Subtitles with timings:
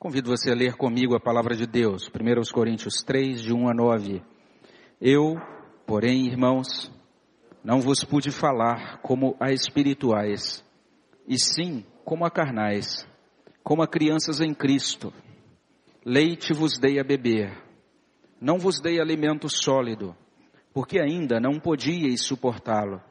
[0.00, 3.74] Convido você a ler comigo a palavra de Deus, 1 Coríntios 3, de 1 a
[3.74, 4.22] 9.
[4.98, 5.36] Eu,
[5.86, 6.90] porém, irmãos,
[7.62, 10.64] não vos pude falar como a espirituais,
[11.28, 13.06] e sim como a carnais,
[13.62, 15.12] como a crianças em Cristo.
[16.02, 17.52] Leite vos dei a beber,
[18.40, 20.16] não vos dei alimento sólido,
[20.72, 23.02] porque ainda não podíeis suportá-lo.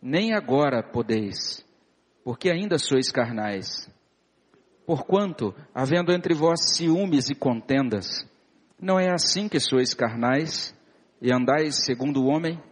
[0.00, 1.66] Nem agora podeis,
[2.22, 3.92] porque ainda sois carnais.
[4.86, 8.28] Porquanto, havendo entre vós ciúmes e contendas,
[8.78, 10.74] não é assim que sois carnais
[11.22, 12.62] e andais segundo o homem?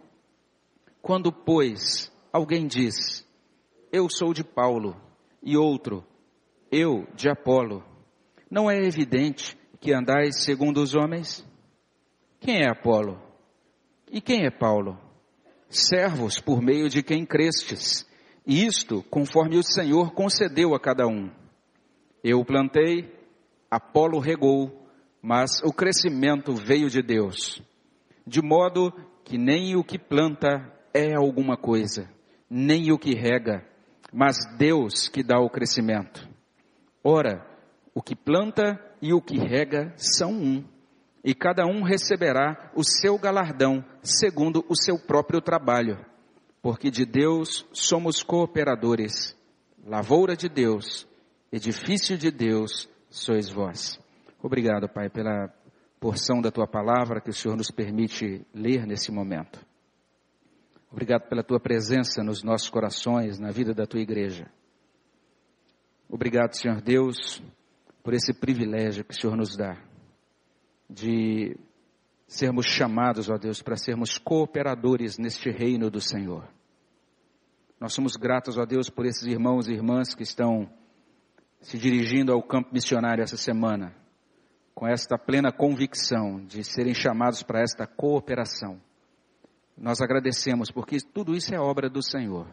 [1.00, 3.26] Quando, pois, alguém diz,
[3.90, 4.94] eu sou de Paulo,
[5.42, 6.04] e outro,
[6.70, 7.82] eu de Apolo,
[8.50, 11.44] não é evidente que andais segundo os homens?
[12.40, 13.18] Quem é Apolo?
[14.10, 14.98] E quem é Paulo?
[15.70, 18.06] Servos por meio de quem crestes,
[18.46, 21.30] e isto conforme o Senhor concedeu a cada um.
[22.22, 23.12] Eu plantei,
[23.68, 24.86] Apolo regou,
[25.20, 27.60] mas o crescimento veio de Deus.
[28.24, 28.92] De modo
[29.24, 32.08] que nem o que planta é alguma coisa,
[32.48, 33.66] nem o que rega,
[34.12, 36.28] mas Deus que dá o crescimento.
[37.02, 37.44] Ora,
[37.92, 40.64] o que planta e o que rega são um,
[41.24, 45.98] e cada um receberá o seu galardão segundo o seu próprio trabalho,
[46.60, 49.36] porque de Deus somos cooperadores,
[49.84, 51.10] lavoura de Deus
[51.52, 54.00] edifício de Deus sois vós.
[54.42, 55.52] Obrigado, Pai, pela
[56.00, 59.64] porção da tua palavra que o Senhor nos permite ler nesse momento.
[60.90, 64.50] Obrigado pela tua presença nos nossos corações, na vida da tua igreja.
[66.08, 67.42] Obrigado, Senhor Deus,
[68.02, 69.76] por esse privilégio que o Senhor nos dá
[70.88, 71.56] de
[72.26, 76.46] sermos chamados, ó Deus, para sermos cooperadores neste reino do Senhor.
[77.80, 80.68] Nós somos gratos, ó Deus, por esses irmãos e irmãs que estão
[81.62, 83.94] se dirigindo ao campo missionário essa semana,
[84.74, 88.80] com esta plena convicção de serem chamados para esta cooperação.
[89.78, 92.48] Nós agradecemos porque tudo isso é obra do Senhor.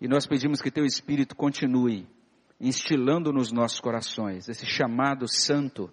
[0.00, 2.06] E nós pedimos que teu Espírito continue
[2.60, 5.90] instilando nos nossos corações esse chamado santo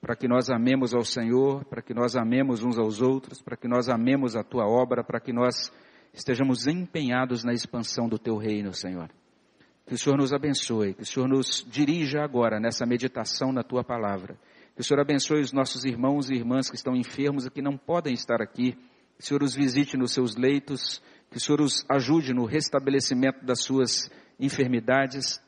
[0.00, 3.66] para que nós amemos ao Senhor, para que nós amemos uns aos outros, para que
[3.66, 5.72] nós amemos a tua obra, para que nós
[6.12, 9.10] estejamos empenhados na expansão do teu reino, Senhor.
[9.86, 13.84] Que o Senhor nos abençoe, que o Senhor nos dirija agora nessa meditação na tua
[13.84, 14.38] palavra.
[14.74, 17.76] Que o Senhor abençoe os nossos irmãos e irmãs que estão enfermos e que não
[17.76, 18.72] podem estar aqui.
[19.16, 23.44] Que o Senhor os visite nos seus leitos, que o Senhor os ajude no restabelecimento
[23.44, 25.38] das suas enfermidades.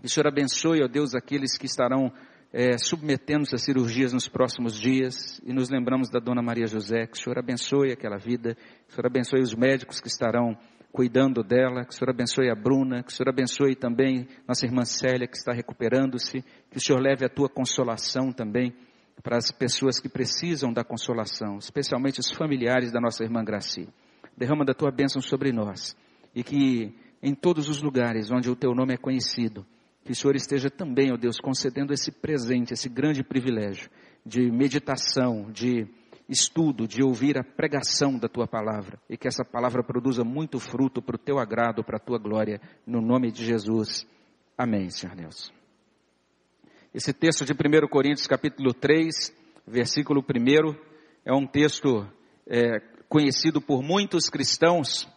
[0.00, 2.12] Que o Senhor abençoe, ó Deus, aqueles que estarão
[2.52, 5.40] é, submetendo-se a cirurgias nos próximos dias.
[5.44, 7.06] E nos lembramos da Dona Maria José.
[7.06, 8.54] Que o Senhor abençoe aquela vida.
[8.54, 10.58] Que o Senhor abençoe os médicos que estarão
[10.96, 14.82] cuidando dela, que o Senhor abençoe a Bruna, que o Senhor abençoe também nossa irmã
[14.82, 18.72] Célia, que está recuperando-se, que o Senhor leve a tua consolação também
[19.22, 23.86] para as pessoas que precisam da consolação, especialmente os familiares da nossa irmã Graci.
[24.34, 25.94] Derrama da tua bênção sobre nós
[26.34, 29.66] e que em todos os lugares onde o teu nome é conhecido,
[30.02, 33.90] que o Senhor esteja também, ó Deus, concedendo esse presente, esse grande privilégio
[34.24, 35.86] de meditação, de
[36.28, 41.00] estudo, de ouvir a pregação da tua palavra e que essa palavra produza muito fruto
[41.00, 44.06] para o teu agrado, para a tua glória, no nome de Jesus.
[44.58, 45.52] Amém, Senhor Deus.
[46.92, 49.32] Esse texto de 1 Coríntios, capítulo 3,
[49.66, 50.74] versículo 1,
[51.24, 52.06] é um texto
[52.46, 55.08] é, conhecido por muitos cristãos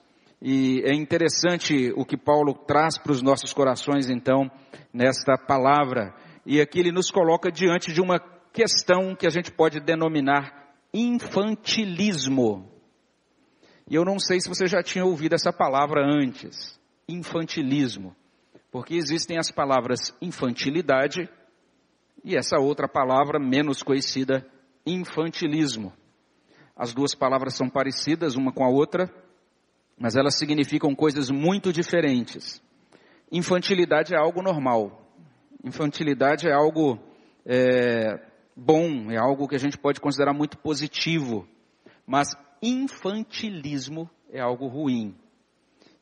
[0.41, 4.49] e é interessante o que Paulo traz para os nossos corações, então,
[4.93, 6.13] nesta palavra.
[6.45, 8.19] E aqui ele nos coloca diante de uma
[8.53, 10.58] questão que a gente pode denominar
[10.93, 12.69] infantilismo.
[13.89, 18.15] E eu não sei se você já tinha ouvido essa palavra antes, infantilismo,
[18.71, 21.27] porque existem as palavras infantilidade
[22.23, 24.45] e essa outra palavra menos conhecida,
[24.85, 25.91] infantilismo.
[26.75, 29.11] As duas palavras são parecidas uma com a outra,
[29.97, 32.61] mas elas significam coisas muito diferentes.
[33.31, 35.05] Infantilidade é algo normal.
[35.63, 36.99] Infantilidade é algo
[37.45, 38.19] é,
[38.55, 41.47] bom, é algo que a gente pode considerar muito positivo,
[42.05, 45.15] mas infantilismo é algo ruim.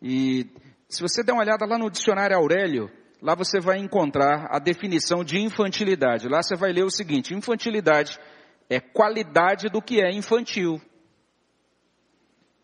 [0.01, 0.49] E
[0.89, 2.89] se você der uma olhada lá no dicionário Aurélio,
[3.21, 6.27] lá você vai encontrar a definição de infantilidade.
[6.27, 8.19] Lá você vai ler o seguinte: infantilidade
[8.69, 10.81] é qualidade do que é infantil.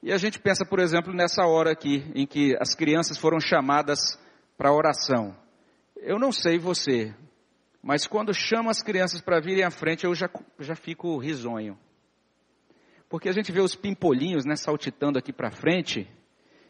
[0.01, 3.99] E a gente pensa, por exemplo, nessa hora aqui, em que as crianças foram chamadas
[4.57, 5.35] para oração.
[5.95, 7.15] Eu não sei você,
[7.83, 11.77] mas quando chama as crianças para virem à frente, eu já, já fico risonho.
[13.09, 16.09] Porque a gente vê os pimpolinhos, né, saltitando aqui para frente,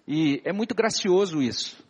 [0.08, 1.86] e é muito gracioso isso.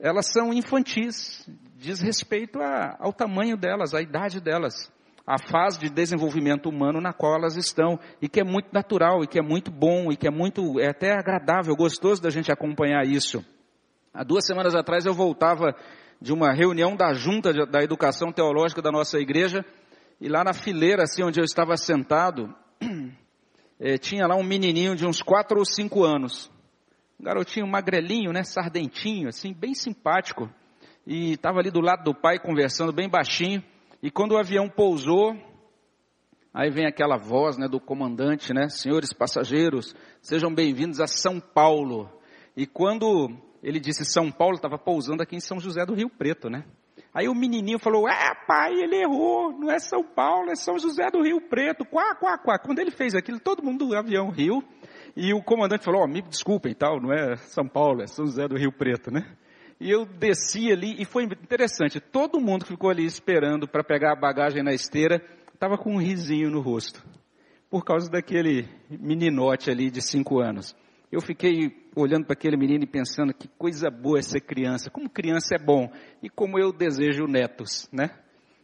[0.00, 4.90] Elas são infantis, diz respeito a, ao tamanho delas, à idade delas,
[5.26, 9.26] à fase de desenvolvimento humano na qual elas estão, e que é muito natural, e
[9.26, 13.06] que é muito bom, e que é muito, é até agradável, gostoso da gente acompanhar
[13.06, 13.44] isso.
[14.14, 15.76] Há duas semanas atrás eu voltava
[16.20, 19.64] de uma reunião da Junta da Educação Teológica da nossa igreja,
[20.20, 22.54] e lá na fileira, assim, onde eu estava sentado,
[23.78, 26.50] é, tinha lá um menininho de uns quatro ou cinco anos.
[27.20, 30.50] Um garotinho magrelinho, né, sardentinho, assim, bem simpático.
[31.06, 33.62] E estava ali do lado do pai conversando bem baixinho.
[34.02, 35.36] E quando o avião pousou,
[36.52, 42.10] aí vem aquela voz, né, do comandante, né, senhores passageiros, sejam bem-vindos a São Paulo.
[42.56, 43.36] E quando
[43.66, 46.64] ele disse São Paulo, estava pousando aqui em São José do Rio Preto, né?
[47.12, 51.10] Aí o menininho falou, é pai, ele errou, não é São Paulo, é São José
[51.10, 52.60] do Rio Preto, quá, quá, quá.
[52.60, 54.62] Quando ele fez aquilo, todo mundo do avião riu,
[55.16, 58.46] e o comandante falou, oh, me desculpem tal, não é São Paulo, é São José
[58.46, 59.36] do Rio Preto, né?
[59.80, 64.12] E eu desci ali, e foi interessante, todo mundo que ficou ali esperando para pegar
[64.12, 65.20] a bagagem na esteira,
[65.52, 67.04] estava com um risinho no rosto,
[67.68, 70.72] por causa daquele meninote ali de cinco anos.
[71.10, 75.08] Eu fiquei olhando para aquele menino e pensando que coisa boa é ser criança, como
[75.08, 75.90] criança é bom
[76.22, 78.10] e como eu desejo netos, né?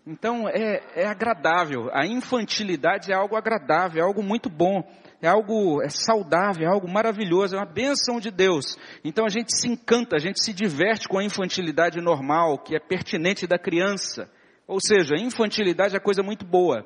[0.06, 4.82] Então é, é agradável, a infantilidade é algo agradável, é algo muito bom,
[5.23, 8.76] é algo é saudável, é algo maravilhoso, é uma bênção de Deus.
[9.05, 12.81] Então a gente se encanta, a gente se diverte com a infantilidade normal, que é
[12.81, 14.28] pertinente da criança.
[14.67, 16.85] Ou seja, infantilidade é coisa muito boa.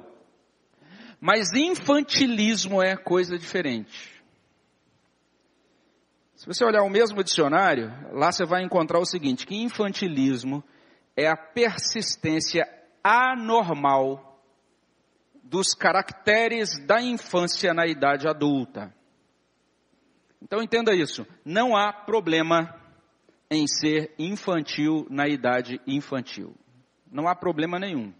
[1.18, 4.15] Mas infantilismo é coisa diferente.
[6.46, 10.62] Se você olhar o mesmo dicionário, lá você vai encontrar o seguinte, que infantilismo
[11.16, 12.64] é a persistência
[13.02, 14.40] anormal
[15.42, 18.94] dos caracteres da infância na idade adulta.
[20.40, 22.80] Então entenda isso, não há problema
[23.50, 26.54] em ser infantil na idade infantil.
[27.10, 28.14] Não há problema nenhum.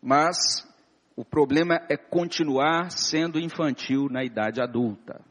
[0.00, 0.66] Mas
[1.14, 5.22] o problema é continuar sendo infantil na idade adulta.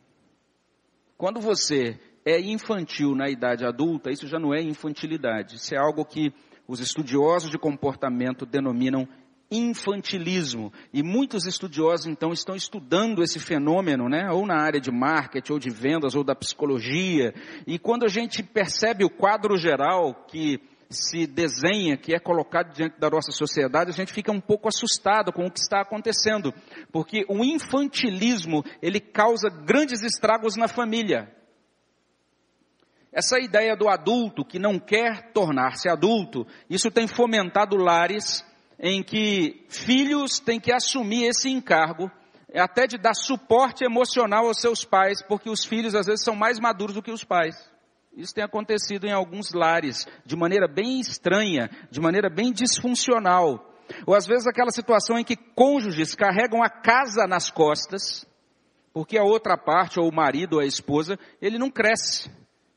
[1.18, 5.56] Quando você é infantil na idade adulta, isso já não é infantilidade.
[5.56, 6.32] Isso é algo que
[6.68, 9.08] os estudiosos de comportamento denominam
[9.50, 10.72] infantilismo.
[10.94, 14.30] E muitos estudiosos então estão estudando esse fenômeno, né?
[14.32, 17.34] Ou na área de marketing, ou de vendas, ou da psicologia.
[17.66, 20.60] E quando a gente percebe o quadro geral que
[20.90, 25.34] se desenha, que é colocado diante da nossa sociedade, a gente fica um pouco assustado
[25.34, 26.54] com o que está acontecendo,
[26.92, 31.34] porque o infantilismo, ele causa grandes estragos na família.
[33.12, 38.46] Essa ideia do adulto que não quer tornar-se adulto, isso tem fomentado lares
[38.80, 42.12] em que filhos têm que assumir esse encargo,
[42.54, 46.60] até de dar suporte emocional aos seus pais, porque os filhos às vezes são mais
[46.60, 47.56] maduros do que os pais.
[48.18, 53.72] Isso tem acontecido em alguns lares, de maneira bem estranha, de maneira bem disfuncional.
[54.08, 58.26] Ou às vezes aquela situação em que cônjuges carregam a casa nas costas,
[58.92, 62.32] porque a outra parte, ou o marido ou a esposa, ele não cresce.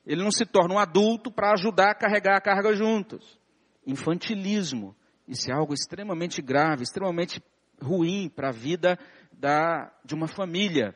[0.07, 3.41] Ele não se torna um adulto para ajudar a carregar a carga juntos.
[3.87, 4.95] Infantilismo.
[5.27, 7.43] Isso é algo extremamente grave, extremamente
[7.81, 8.99] ruim para a vida
[9.33, 10.95] da, de uma família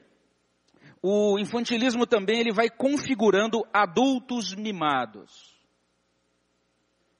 [1.06, 5.55] o infantilismo também ele vai configurando adultos mimados.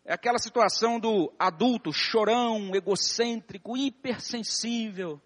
[0.06, 5.20] É aquela situação do adulto chorão, egocêntrico, hipersensível.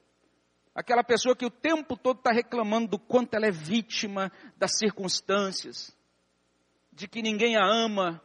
[0.75, 5.97] Aquela pessoa que o tempo todo está reclamando do quanto ela é vítima das circunstâncias,
[6.93, 8.21] de que ninguém a ama.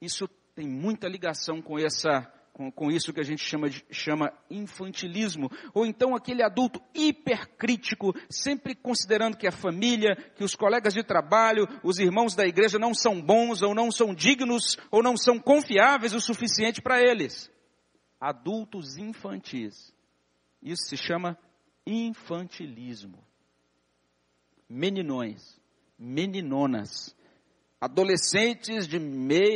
[0.00, 4.32] Isso tem muita ligação com essa com, com isso que a gente chama, de, chama
[4.50, 11.02] infantilismo, ou então aquele adulto hipercrítico, sempre considerando que a família, que os colegas de
[11.02, 15.38] trabalho, os irmãos da igreja não são bons, ou não são dignos, ou não são
[15.38, 17.50] confiáveis o suficiente para eles.
[18.20, 19.92] Adultos infantis.
[20.62, 21.38] Isso se chama
[21.86, 23.18] infantilismo.
[24.68, 25.58] Meninões,
[25.98, 27.16] meninonas,
[27.80, 28.98] adolescentes de,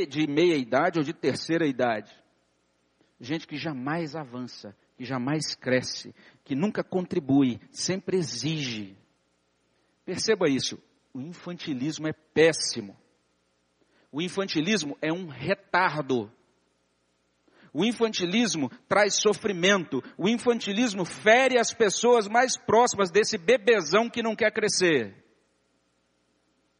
[0.06, 2.25] de meia idade ou de terceira idade
[3.20, 8.96] gente que jamais avança, que jamais cresce, que nunca contribui, sempre exige.
[10.04, 10.78] Perceba isso,
[11.12, 12.96] o infantilismo é péssimo.
[14.12, 16.32] O infantilismo é um retardo.
[17.72, 20.02] O infantilismo traz sofrimento.
[20.16, 25.14] O infantilismo fere as pessoas mais próximas desse bebezão que não quer crescer.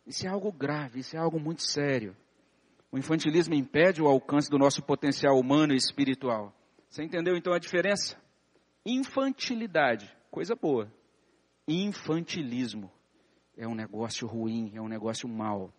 [0.07, 2.17] Isso é algo grave, isso é algo muito sério.
[2.97, 6.51] O infantilismo impede o alcance do nosso potencial humano e espiritual.
[6.89, 8.17] Você entendeu então a diferença?
[8.87, 10.91] Infantilidade, coisa boa.
[11.69, 12.91] Infantilismo
[13.55, 15.71] é um negócio ruim, é um negócio mau.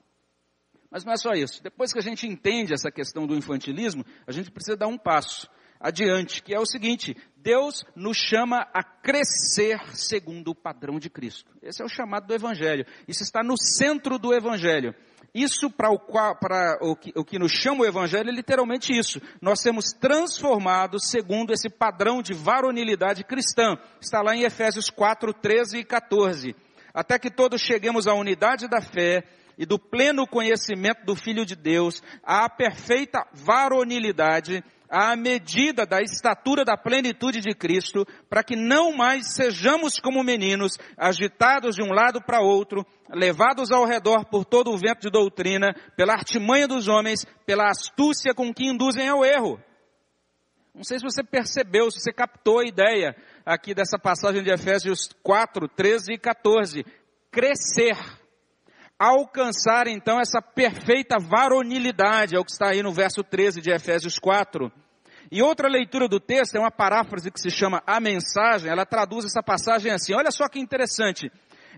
[0.91, 1.63] Mas não é só isso.
[1.63, 5.49] Depois que a gente entende essa questão do infantilismo, a gente precisa dar um passo
[5.79, 11.51] adiante, que é o seguinte: Deus nos chama a crescer segundo o padrão de Cristo.
[11.61, 12.85] Esse é o chamado do Evangelho.
[13.07, 14.93] Isso está no centro do Evangelho.
[15.33, 19.21] Isso para o, para o, que, o que nos chama o Evangelho é literalmente isso.
[19.41, 23.77] Nós sermos transformados segundo esse padrão de varonilidade cristã.
[24.01, 26.55] Está lá em Efésios 4, 13 e 14.
[26.93, 29.23] Até que todos cheguemos à unidade da fé
[29.57, 36.63] e do pleno conhecimento do Filho de Deus, à perfeita varonilidade, à medida da estatura
[36.63, 42.21] da plenitude de Cristo, para que não mais sejamos como meninos, agitados de um lado
[42.21, 47.25] para outro, levados ao redor por todo o vento de doutrina, pela artimanha dos homens,
[47.45, 49.59] pela astúcia com que induzem ao erro.
[50.73, 55.09] Não sei se você percebeu, se você captou a ideia aqui dessa passagem de Efésios
[55.23, 56.85] 4, 13 e 14.
[57.31, 57.97] Crescer.
[58.99, 64.17] Alcançar então essa perfeita varonilidade, é o que está aí no verso 13 de Efésios
[64.17, 64.71] 4.
[65.31, 69.25] E outra leitura do texto é uma paráfrase que se chama A Mensagem, ela traduz
[69.25, 71.31] essa passagem assim, olha só que interessante.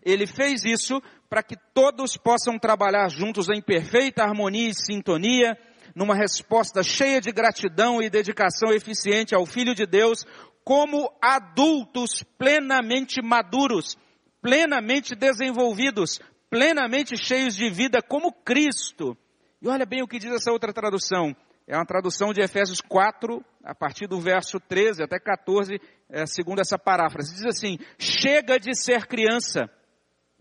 [0.06, 5.58] Ele fez isso para que todos possam trabalhar juntos em perfeita harmonia e sintonia,
[5.94, 10.26] numa resposta cheia de gratidão e dedicação eficiente ao Filho de Deus,
[10.64, 13.98] como adultos plenamente maduros,
[14.42, 19.18] plenamente desenvolvidos, plenamente cheios de vida, como Cristo.
[19.62, 21.36] E olha bem o que diz essa outra tradução.
[21.68, 25.80] É uma tradução de Efésios 4, a partir do verso 13 até 14,
[26.10, 27.36] é, segundo essa paráfrase.
[27.36, 29.70] Diz assim: Chega de ser criança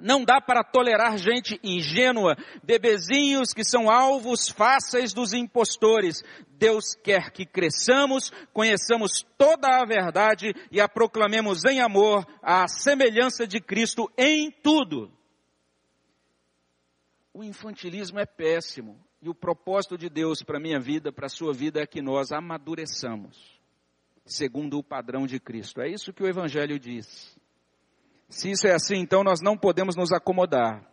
[0.00, 6.22] não dá para tolerar gente ingênua, bebezinhos que são alvos fáceis dos impostores.
[6.50, 13.46] Deus quer que cresçamos, conheçamos toda a verdade e a proclamemos em amor, à semelhança
[13.46, 15.10] de Cristo em tudo.
[17.38, 21.28] O infantilismo é péssimo e o propósito de Deus para a minha vida, para a
[21.28, 23.60] sua vida, é que nós amadureçamos,
[24.26, 25.80] segundo o padrão de Cristo.
[25.80, 27.38] É isso que o Evangelho diz.
[28.28, 30.84] Se isso é assim, então nós não podemos nos acomodar.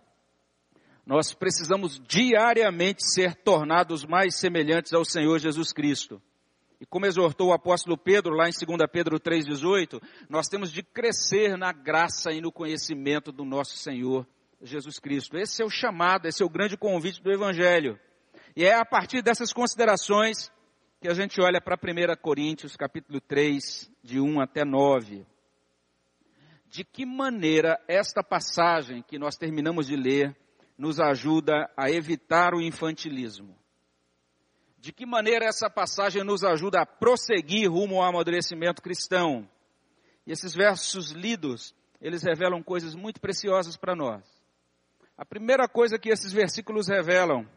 [1.03, 6.21] Nós precisamos diariamente ser tornados mais semelhantes ao Senhor Jesus Cristo.
[6.79, 9.99] E como exortou o apóstolo Pedro lá em 2 Pedro 3,18,
[10.29, 14.27] nós temos de crescer na graça e no conhecimento do nosso Senhor
[14.61, 15.37] Jesus Cristo.
[15.37, 17.99] Esse é o chamado, esse é o grande convite do Evangelho.
[18.55, 20.51] E é a partir dessas considerações
[21.01, 25.25] que a gente olha para 1 Coríntios capítulo 3, de 1 até 9
[26.75, 30.35] de que maneira esta passagem que nós terminamos de ler
[30.77, 33.57] nos ajuda a evitar o infantilismo.
[34.77, 39.49] De que maneira essa passagem nos ajuda a prosseguir rumo ao amadurecimento cristão.
[40.27, 44.25] E esses versos lidos, eles revelam coisas muito preciosas para nós.
[45.17, 47.47] A primeira coisa que esses versículos revelam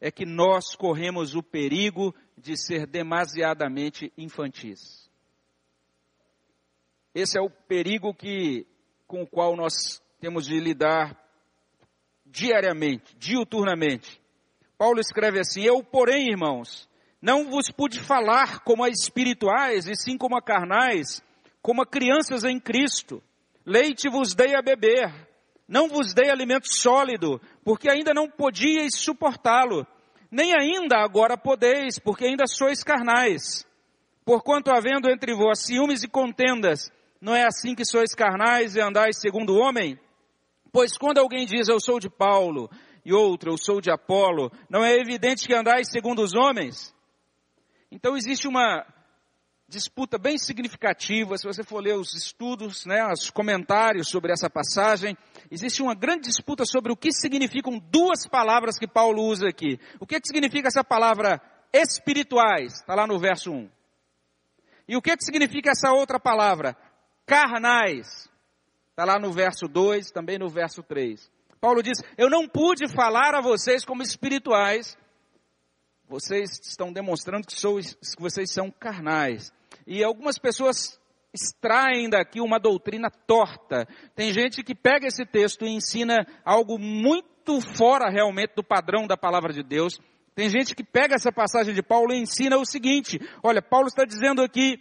[0.00, 5.08] é que nós corremos o perigo de ser demasiadamente infantis.
[7.14, 8.66] Esse é o perigo que,
[9.06, 11.16] com o qual nós temos de lidar
[12.26, 14.20] diariamente, diuturnamente.
[14.76, 16.88] Paulo escreve assim: Eu, porém, irmãos,
[17.22, 21.22] não vos pude falar como a espirituais, e sim como a carnais,
[21.62, 23.22] como a crianças em Cristo.
[23.64, 25.10] Leite vos dei a beber,
[25.66, 29.86] não vos dei alimento sólido, porque ainda não podíeis suportá-lo,
[30.30, 33.66] nem ainda agora podeis, porque ainda sois carnais.
[34.24, 36.90] Porquanto havendo entre vós ciúmes e contendas,
[37.20, 39.98] não é assim que sois carnais e andais segundo o homem?
[40.72, 42.68] Pois quando alguém diz eu sou de Paulo
[43.04, 46.94] e outro eu sou de Apolo, não é evidente que andais segundo os homens?
[47.90, 48.84] Então existe uma
[49.68, 55.16] disputa bem significativa, se você for ler os estudos, né, os comentários sobre essa passagem,
[55.50, 59.78] existe uma grande disputa sobre o que significam duas palavras que Paulo usa aqui.
[59.98, 61.40] O que, que significa essa palavra
[61.72, 62.74] espirituais?
[62.74, 63.70] Está lá no verso 1.
[64.86, 66.76] E o que, que significa essa outra palavra?
[67.26, 68.28] carnais.
[68.90, 71.30] Está lá no verso 2, também no verso 3.
[71.60, 74.96] Paulo diz: Eu não pude falar a vocês como espirituais,
[76.08, 79.52] vocês estão demonstrando que, que vocês são carnais.
[79.86, 80.98] E algumas pessoas
[81.32, 83.88] extraem daqui uma doutrina torta.
[84.14, 89.16] Tem gente que pega esse texto e ensina algo muito fora realmente do padrão da
[89.16, 89.98] palavra de Deus.
[90.34, 94.04] Tem gente que pega essa passagem de Paulo e ensina o seguinte: olha, Paulo está
[94.04, 94.78] dizendo aqui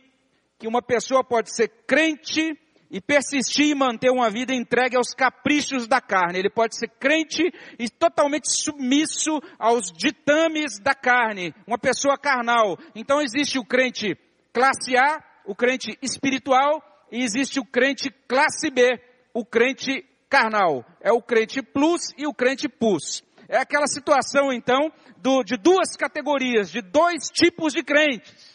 [0.60, 2.58] que uma pessoa pode ser crente
[2.94, 6.38] e persistir e manter uma vida entregue aos caprichos da carne.
[6.38, 7.42] Ele pode ser crente
[7.80, 12.78] e totalmente submisso aos ditames da carne, uma pessoa carnal.
[12.94, 14.16] Então existe o crente
[14.54, 19.02] classe A, o crente espiritual, e existe o crente classe B,
[19.34, 20.86] o crente carnal.
[21.02, 23.24] É o crente plus e o crente pus.
[23.50, 28.53] É aquela situação, então, do, de duas categorias, de dois tipos de crentes.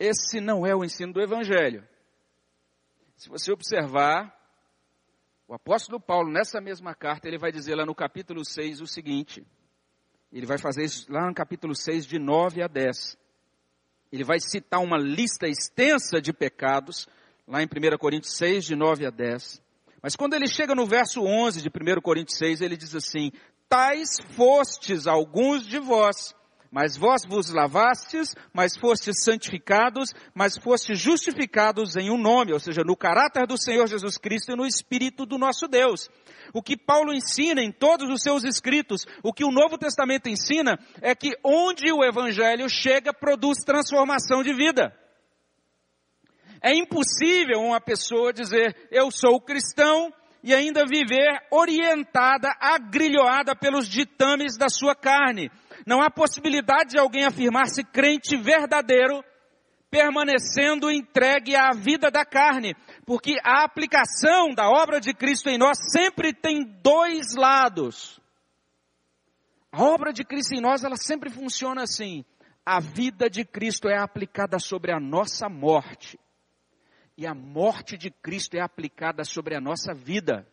[0.00, 1.86] Esse não é o ensino do Evangelho.
[3.18, 4.34] Se você observar,
[5.46, 9.46] o apóstolo Paulo, nessa mesma carta, ele vai dizer lá no capítulo 6 o seguinte.
[10.32, 13.18] Ele vai fazer isso lá no capítulo 6, de 9 a 10.
[14.10, 17.06] Ele vai citar uma lista extensa de pecados,
[17.46, 19.62] lá em 1 Coríntios 6, de 9 a 10.
[20.02, 23.32] Mas quando ele chega no verso 11 de 1 Coríntios 6, ele diz assim:
[23.68, 26.34] Tais fostes alguns de vós,
[26.70, 32.82] mas vós vos lavastes, mas fostes santificados, mas fostes justificados em um nome, ou seja,
[32.84, 36.08] no caráter do Senhor Jesus Cristo e no Espírito do nosso Deus.
[36.54, 40.78] O que Paulo ensina em todos os seus escritos, o que o Novo Testamento ensina,
[41.02, 44.94] é que onde o Evangelho chega, produz transformação de vida.
[46.62, 50.12] É impossível uma pessoa dizer, eu sou cristão,
[50.42, 55.50] e ainda viver orientada, agrilhoada pelos ditames da sua carne.
[55.86, 59.24] Não há possibilidade de alguém afirmar-se crente verdadeiro
[59.90, 65.78] permanecendo entregue à vida da carne, porque a aplicação da obra de Cristo em nós
[65.92, 68.20] sempre tem dois lados.
[69.72, 72.24] A obra de Cristo em nós, ela sempre funciona assim.
[72.64, 76.18] A vida de Cristo é aplicada sobre a nossa morte.
[77.16, 80.46] E a morte de Cristo é aplicada sobre a nossa vida.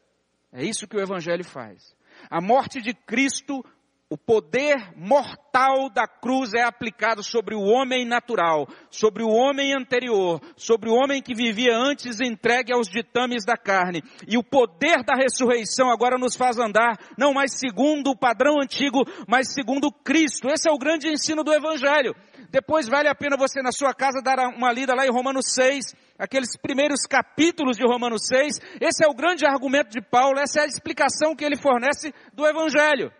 [0.51, 1.95] É isso que o Evangelho faz.
[2.29, 3.63] A morte de Cristo
[4.09, 10.39] o poder mortal da cruz é aplicado sobre o homem natural, sobre o homem anterior,
[10.55, 14.01] sobre o homem que vivia antes entregue aos ditames da carne.
[14.25, 19.03] E o poder da ressurreição agora nos faz andar não mais segundo o padrão antigo,
[19.27, 20.47] mas segundo Cristo.
[20.47, 22.15] Esse é o grande ensino do Evangelho.
[22.49, 25.93] Depois vale a pena você na sua casa dar uma lida lá em Romanos 6,
[26.17, 28.57] aqueles primeiros capítulos de Romanos 6.
[28.79, 32.47] Esse é o grande argumento de Paulo, essa é a explicação que ele fornece do
[32.47, 33.11] Evangelho.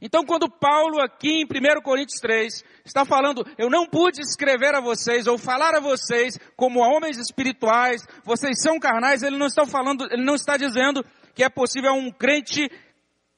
[0.00, 4.80] Então, quando Paulo, aqui em 1 Coríntios 3, está falando, eu não pude escrever a
[4.80, 10.04] vocês ou falar a vocês como homens espirituais, vocês são carnais, ele não está falando,
[10.10, 12.68] ele não está dizendo que é possível um crente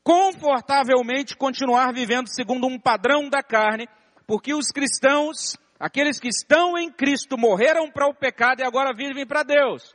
[0.02, 3.88] confortavelmente continuar vivendo segundo um padrão da carne,
[4.26, 9.26] porque os cristãos, aqueles que estão em Cristo, morreram para o pecado e agora vivem
[9.26, 9.94] para Deus.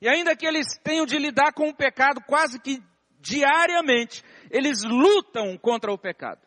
[0.00, 2.82] E ainda que eles tenham de lidar com o pecado quase que
[3.20, 6.40] diariamente, eles lutam contra o pecado.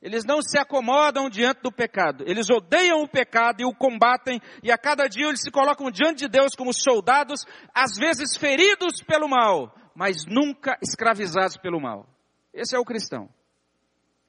[0.00, 2.22] Eles não se acomodam diante do pecado.
[2.28, 6.18] Eles odeiam o pecado e o combatem, e a cada dia eles se colocam diante
[6.18, 12.06] de Deus como soldados, às vezes feridos pelo mal, mas nunca escravizados pelo mal.
[12.52, 13.28] Esse é o cristão.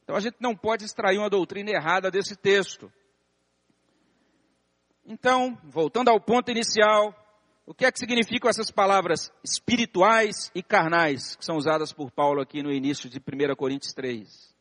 [0.04, 2.92] Então a gente não pode extrair uma doutrina errada desse texto.
[5.06, 7.14] Então, voltando ao ponto inicial,
[7.68, 12.42] o que é que significam essas palavras espirituais e carnais que são usadas por Paulo
[12.42, 14.56] aqui no início de 1 Coríntios 3?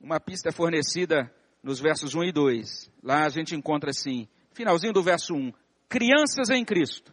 [0.00, 1.28] Uma pista é fornecida
[1.64, 2.92] nos versos 1 e 2.
[3.02, 5.52] Lá a gente encontra assim, finalzinho do verso 1,
[5.88, 7.12] crianças em Cristo.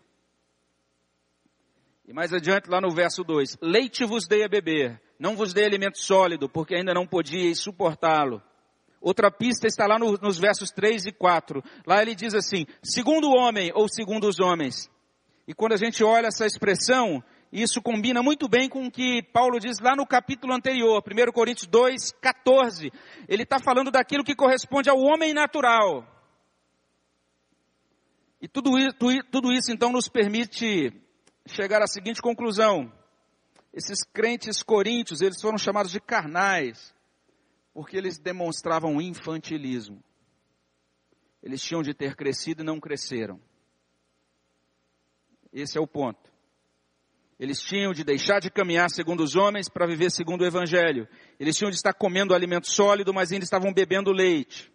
[2.07, 5.65] E mais adiante, lá no verso 2, leite vos dei a beber, não vos dei
[5.65, 8.43] alimento sólido, porque ainda não podíeis suportá-lo
[9.03, 11.61] Outra pista está lá no, nos versos 3 e 4.
[11.85, 14.89] Lá ele diz assim, segundo o homem ou segundo os homens.
[15.45, 19.59] E quando a gente olha essa expressão, isso combina muito bem com o que Paulo
[19.59, 22.93] diz lá no capítulo anterior, 1 Coríntios 2, 14.
[23.27, 26.07] Ele está falando daquilo que corresponde ao homem natural.
[28.41, 28.71] E tudo
[29.29, 30.93] tudo isso então nos permite
[31.45, 32.89] chegar à seguinte conclusão.
[33.73, 36.93] Esses crentes coríntios, eles foram chamados de carnais
[37.73, 40.03] porque eles demonstravam infantilismo.
[41.41, 43.41] Eles tinham de ter crescido e não cresceram.
[45.51, 46.31] Esse é o ponto.
[47.39, 51.07] Eles tinham de deixar de caminhar segundo os homens para viver segundo o Evangelho.
[51.39, 54.71] Eles tinham de estar comendo alimento sólido, mas ainda estavam bebendo leite.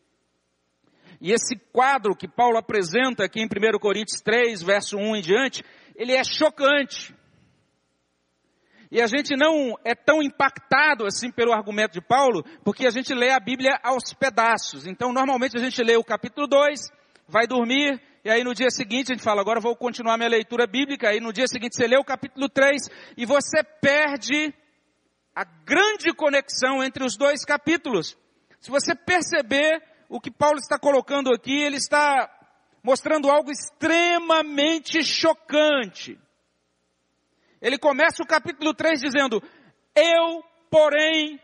[1.21, 5.65] E esse quadro que Paulo apresenta aqui em 1 Coríntios 3, verso 1 em diante,
[5.97, 7.15] ele é chocante.
[8.91, 13.13] E a gente não é tão impactado assim pelo argumento de Paulo, porque a gente
[13.13, 14.87] lê a Bíblia aos pedaços.
[14.87, 16.91] Então, normalmente a gente lê o capítulo 2,
[17.29, 20.67] vai dormir, e aí no dia seguinte a gente fala, agora vou continuar minha leitura
[20.67, 24.55] bíblica, aí no dia seguinte você lê o capítulo 3, e você perde
[25.35, 28.17] a grande conexão entre os dois capítulos.
[28.59, 32.29] Se você perceber o que Paulo está colocando aqui, ele está
[32.83, 36.19] mostrando algo extremamente chocante.
[37.61, 39.43] Ele começa o capítulo 3 dizendo,
[39.95, 41.41] eu, porém,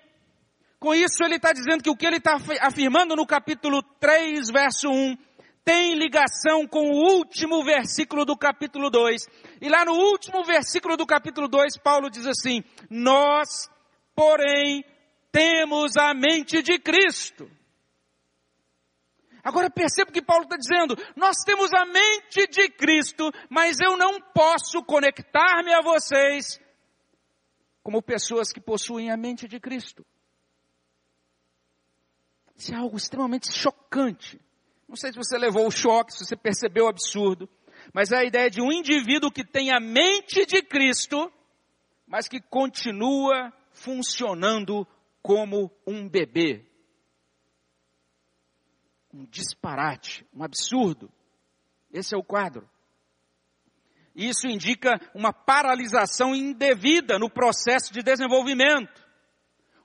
[0.79, 4.89] com isso ele está dizendo que o que ele está afirmando no capítulo 3, verso
[4.91, 5.17] 1,
[5.65, 9.27] tem ligação com o último versículo do capítulo 2.
[9.63, 13.71] E lá no último versículo do capítulo 2, Paulo diz assim: Nós,
[14.15, 14.85] porém,
[15.33, 17.51] temos a mente de Cristo.
[19.45, 24.19] Agora perceba que Paulo está dizendo, nós temos a mente de Cristo, mas eu não
[24.19, 26.59] posso conectar-me a vocês
[27.83, 30.05] como pessoas que possuem a mente de Cristo.
[32.57, 34.41] Isso é algo extremamente chocante.
[34.89, 37.47] Não sei se você levou o choque, se você percebeu o absurdo,
[37.93, 41.31] mas é a ideia de um indivíduo que tem a mente de Cristo,
[42.07, 44.87] mas que continua funcionando
[45.21, 46.65] como um bebê.
[49.15, 51.09] Um disparate, um absurdo.
[51.93, 52.69] Esse é o quadro.
[54.13, 59.05] Isso indica uma paralisação indevida no processo de desenvolvimento.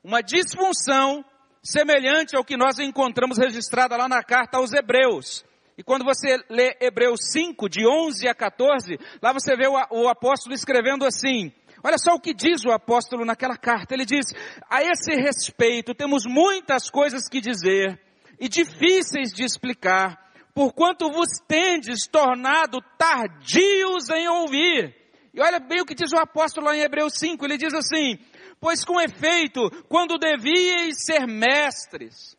[0.03, 1.23] Uma disfunção
[1.61, 5.45] semelhante ao que nós encontramos registrada lá na carta aos Hebreus.
[5.77, 10.09] E quando você lê Hebreus 5, de 11 a 14, lá você vê o, o
[10.09, 13.93] apóstolo escrevendo assim, Olha só o que diz o apóstolo naquela carta.
[13.93, 14.25] Ele diz:
[14.69, 17.99] A esse respeito temos muitas coisas que dizer
[18.39, 24.95] e difíceis de explicar, porquanto vos tendes tornado tardios em ouvir.
[25.33, 27.45] E olha bem o que diz o apóstolo lá em Hebreus 5.
[27.45, 28.17] Ele diz assim:
[28.59, 32.37] Pois com efeito, quando devíeis ser mestres,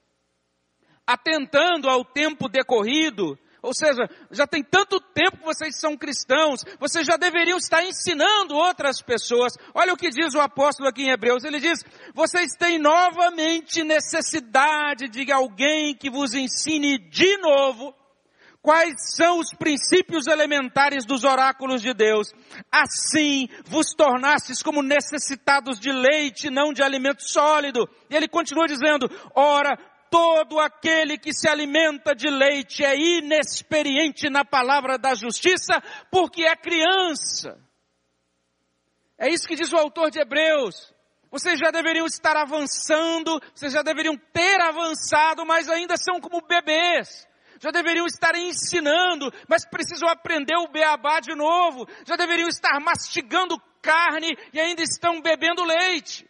[1.07, 7.07] atentando ao tempo decorrido, ou seja, já tem tanto tempo que vocês são cristãos, vocês
[7.07, 9.55] já deveriam estar ensinando outras pessoas.
[9.75, 11.45] Olha o que diz o apóstolo aqui em Hebreus.
[11.45, 17.95] Ele diz: vocês têm novamente necessidade de alguém que vos ensine de novo
[18.63, 22.33] quais são os princípios elementares dos oráculos de Deus.
[22.71, 27.89] Assim vos tornastes como necessitados de leite, não de alimento sólido.
[28.09, 29.79] E ele continua dizendo, ora,
[30.11, 36.57] todo aquele que se alimenta de leite é inexperiente na palavra da justiça, porque é
[36.57, 37.59] criança.
[39.17, 40.93] É isso que diz o autor de Hebreus.
[41.31, 47.29] Vocês já deveriam estar avançando, vocês já deveriam ter avançado, mas ainda são como bebês
[47.61, 53.61] já deveriam estar ensinando, mas precisam aprender o beabá de novo, já deveriam estar mastigando
[53.83, 56.27] carne e ainda estão bebendo leite.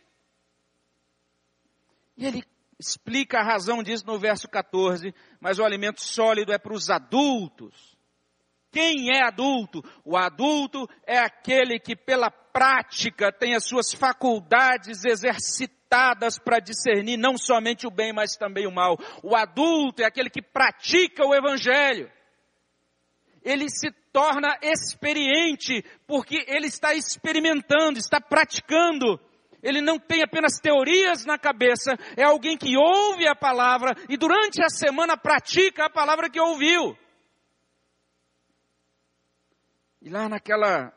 [2.16, 2.42] E ele
[2.80, 7.94] explica a razão disso no verso 14, mas o alimento sólido é para os adultos.
[8.72, 9.84] Quem é adulto?
[10.02, 17.36] O adulto é aquele que pela prática tem as suas faculdades exercitadas para discernir não
[17.36, 18.96] somente o bem, mas também o mal.
[19.22, 22.10] O adulto é aquele que pratica o evangelho.
[23.42, 29.20] Ele se torna experiente porque ele está experimentando, está praticando.
[29.62, 34.62] Ele não tem apenas teorias na cabeça, é alguém que ouve a palavra e durante
[34.62, 36.96] a semana pratica a palavra que ouviu.
[40.00, 40.92] E lá naquela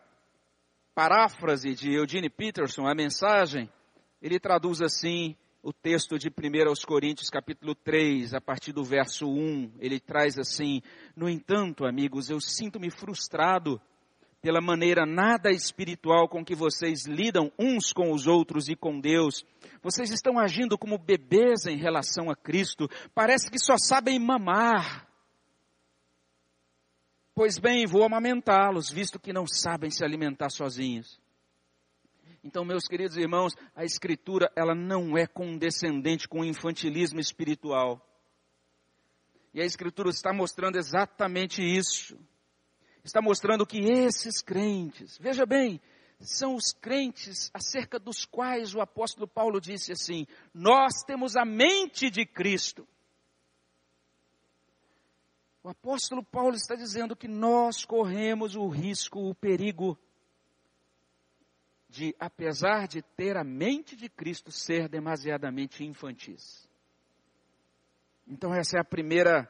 [0.95, 3.69] paráfrase de Eugene Peterson, a mensagem,
[4.21, 6.31] ele traduz assim o texto de 1
[6.85, 10.81] Coríntios capítulo 3, a partir do verso 1, ele traz assim,
[11.15, 13.81] no entanto, amigos, eu sinto-me frustrado
[14.43, 19.45] pela maneira nada espiritual com que vocês lidam uns com os outros e com Deus.
[19.81, 22.89] Vocês estão agindo como bebês em relação a Cristo.
[23.15, 25.07] Parece que só sabem mamar.
[27.33, 31.17] Pois bem, vou amamentá-los, visto que não sabem se alimentar sozinhos.
[32.43, 38.05] Então, meus queridos irmãos, a escritura, ela não é condescendente com o infantilismo espiritual.
[39.53, 42.19] E a escritura está mostrando exatamente isso.
[43.03, 45.81] Está mostrando que esses crentes, veja bem,
[46.19, 52.09] são os crentes acerca dos quais o apóstolo Paulo disse assim: Nós temos a mente
[52.09, 52.87] de Cristo.
[55.61, 59.97] O apóstolo Paulo está dizendo que nós corremos o risco, o perigo
[61.87, 66.67] de, apesar de ter a mente de Cristo, ser demasiadamente infantis.
[68.27, 69.49] Então, essa é a primeira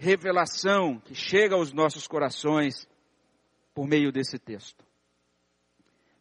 [0.00, 2.88] revelação que chega aos nossos corações
[3.74, 4.82] por meio desse texto.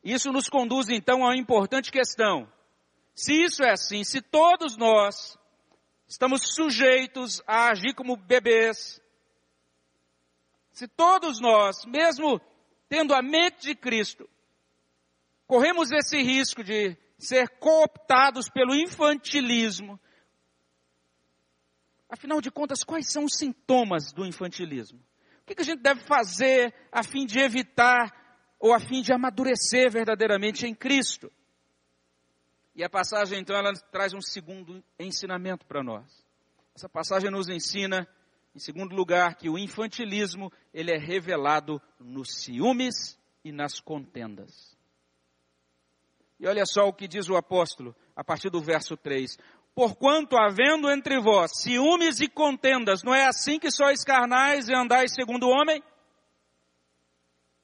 [0.03, 2.51] Isso nos conduz então a uma importante questão.
[3.15, 5.37] Se isso é assim, se todos nós
[6.05, 9.01] estamos sujeitos a agir como bebês,
[10.73, 12.41] se todos nós, mesmo
[12.89, 14.29] tendo a mente de Cristo,
[15.47, 19.97] corremos esse risco de ser cooptados pelo infantilismo.
[22.09, 24.99] Afinal de contas, quais são os sintomas do infantilismo?
[25.41, 28.11] O que a gente deve fazer a fim de evitar
[28.59, 31.31] ou a fim de amadurecer verdadeiramente em Cristo?
[32.75, 36.25] E a passagem, então, ela traz um segundo ensinamento para nós.
[36.73, 38.07] Essa passagem nos ensina,
[38.55, 44.77] em segundo lugar, que o infantilismo, ele é revelado nos ciúmes e nas contendas.
[46.39, 49.37] E olha só o que diz o apóstolo, a partir do verso 3.
[49.75, 55.13] Porquanto havendo entre vós ciúmes e contendas, não é assim que sois carnais e andais
[55.13, 55.81] segundo o homem?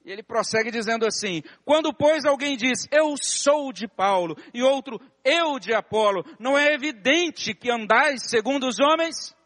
[0.06, 5.00] E ele prossegue dizendo assim: Quando, pois, alguém diz, eu sou de Paulo, e outro,
[5.24, 9.36] eu de Apolo, não é evidente que andais segundo os homens?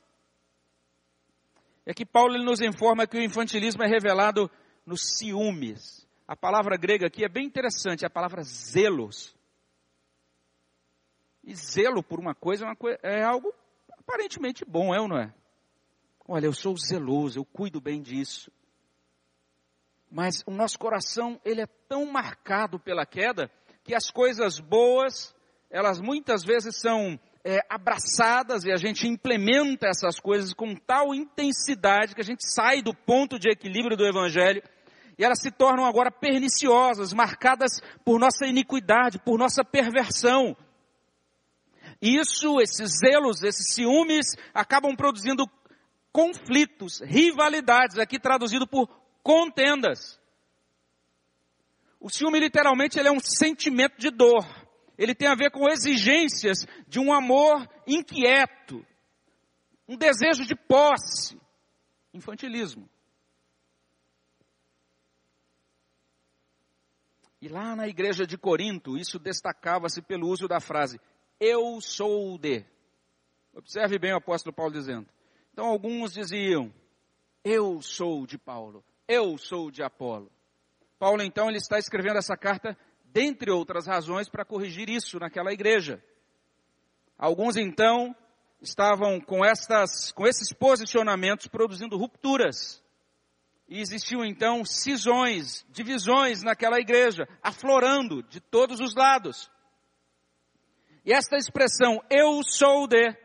[1.87, 4.51] É que Paulo ele nos informa que o infantilismo é revelado
[4.85, 6.07] nos ciúmes.
[6.29, 9.35] A palavra grega aqui é bem interessante, é a palavra zelos.
[11.43, 13.53] E zelo por uma coisa é, uma é algo
[13.99, 15.33] aparentemente bom, é ou não é?
[16.27, 18.53] Olha, eu sou zeloso, eu cuido bem disso.
[20.11, 23.51] Mas o nosso coração, ele é tão marcado pela queda,
[23.85, 25.35] que as coisas boas,
[25.71, 32.15] elas muitas vezes são é, abraçadas e a gente implementa essas coisas com tal intensidade
[32.15, 34.63] que a gente sai do ponto de equilíbrio do Evangelho
[35.19, 40.57] e elas se tornam agora perniciosas, marcadas por nossa iniquidade, por nossa perversão.
[42.01, 45.45] Isso, esses zelos, esses ciúmes, acabam produzindo
[46.13, 48.89] conflitos, rivalidades, aqui traduzido por
[49.23, 50.19] contendas.
[52.01, 54.47] O ciúme literalmente ele é um sentimento de dor.
[54.97, 58.85] Ele tem a ver com exigências de um amor inquieto,
[59.87, 61.39] um desejo de posse,
[62.13, 62.89] infantilismo.
[67.41, 71.01] E lá na igreja de Corinto, isso destacava-se pelo uso da frase,
[71.41, 72.65] eu sou de.
[73.55, 75.09] Observe bem o apóstolo Paulo dizendo.
[75.53, 76.73] Então alguns diziam,
[77.43, 80.31] eu sou de Paulo, eu sou de Apolo.
[80.99, 82.77] Paulo então ele está escrevendo essa carta,
[83.07, 86.03] dentre outras razões, para corrigir isso naquela igreja.
[87.19, 88.15] Alguns então
[88.61, 92.83] estavam com, estas, com esses posicionamentos produzindo rupturas.
[93.69, 99.51] E existiam então cisões, divisões naquela igreja, aflorando de todos os lados.
[101.05, 103.17] E esta expressão, eu sou de,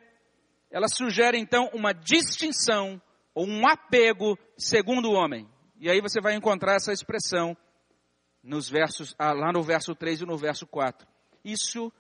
[0.72, 3.02] ela sugere então uma distinção
[3.34, 5.50] ou um apego segundo o homem.
[5.78, 7.56] E aí você vai encontrar essa expressão
[8.42, 11.08] nos versos, ah, lá no verso 3 e no verso 4.
[11.44, 11.92] Isso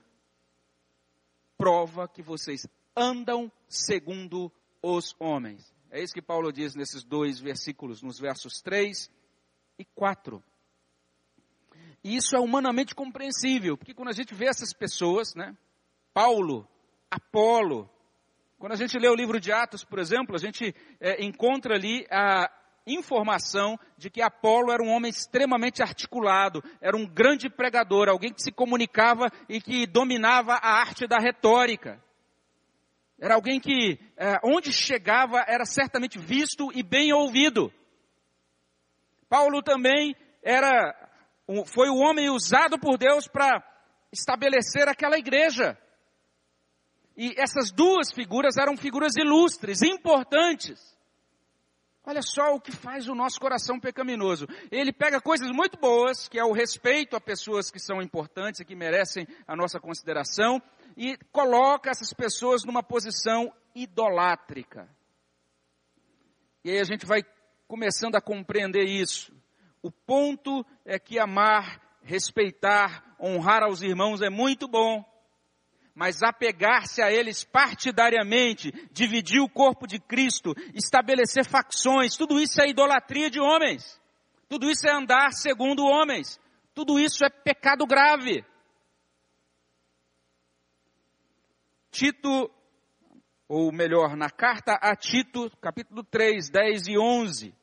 [1.57, 5.73] prova que vocês andam segundo os homens.
[5.91, 9.09] É isso que Paulo diz nesses dois versículos, nos versos 3
[9.77, 10.43] e 4.
[12.03, 15.57] E isso é humanamente compreensível, porque quando a gente vê essas pessoas, né,
[16.15, 16.65] Paulo,
[17.11, 17.89] Apolo,
[18.57, 22.07] quando a gente lê o livro de Atos, por exemplo, a gente é, encontra ali
[22.09, 22.49] a
[22.87, 28.41] informação de que Apolo era um homem extremamente articulado, era um grande pregador, alguém que
[28.41, 32.01] se comunicava e que dominava a arte da retórica.
[33.19, 37.73] Era alguém que, é, onde chegava, era certamente visto e bem ouvido.
[39.27, 40.95] Paulo também era,
[41.65, 43.61] foi o homem usado por Deus para
[44.13, 45.77] estabelecer aquela igreja.
[47.17, 50.95] E essas duas figuras eram figuras ilustres, importantes.
[52.07, 54.45] Olha só o que faz o nosso coração pecaminoso.
[54.69, 58.65] Ele pega coisas muito boas, que é o respeito a pessoas que são importantes e
[58.65, 60.61] que merecem a nossa consideração,
[60.95, 64.87] e coloca essas pessoas numa posição idolátrica.
[66.63, 67.23] E aí a gente vai
[67.67, 69.33] começando a compreender isso.
[69.81, 75.03] O ponto é que amar, respeitar, honrar aos irmãos é muito bom,
[75.95, 82.69] mas apegar-se a eles partidariamente, dividir o corpo de Cristo, estabelecer facções, tudo isso é
[82.69, 83.99] idolatria de homens.
[84.49, 86.37] Tudo isso é andar segundo homens.
[86.73, 88.43] Tudo isso é pecado grave.
[91.89, 92.51] Tito,
[93.47, 97.55] ou melhor, na carta a Tito, capítulo 3, 10 e 11,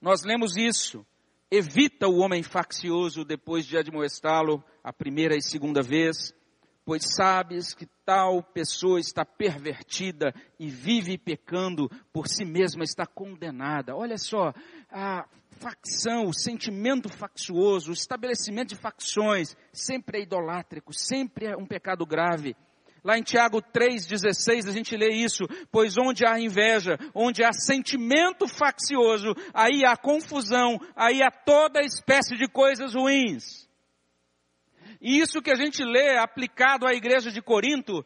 [0.00, 1.04] nós lemos isso.
[1.50, 6.32] Evita o homem faccioso depois de admoestá-lo a primeira e segunda vez,
[6.86, 13.96] pois sabes que tal pessoa está pervertida e vive pecando, por si mesma está condenada.
[13.96, 14.54] Olha só,
[14.88, 15.26] a
[15.58, 22.06] facção, o sentimento faccioso, o estabelecimento de facções, sempre é idolátrico, sempre é um pecado
[22.06, 22.54] grave.
[23.02, 28.46] Lá em Tiago 3,16 a gente lê isso, pois onde há inveja, onde há sentimento
[28.46, 33.65] faccioso, aí há confusão, aí há toda espécie de coisas ruins.
[35.00, 38.04] E isso que a gente lê aplicado à igreja de Corinto,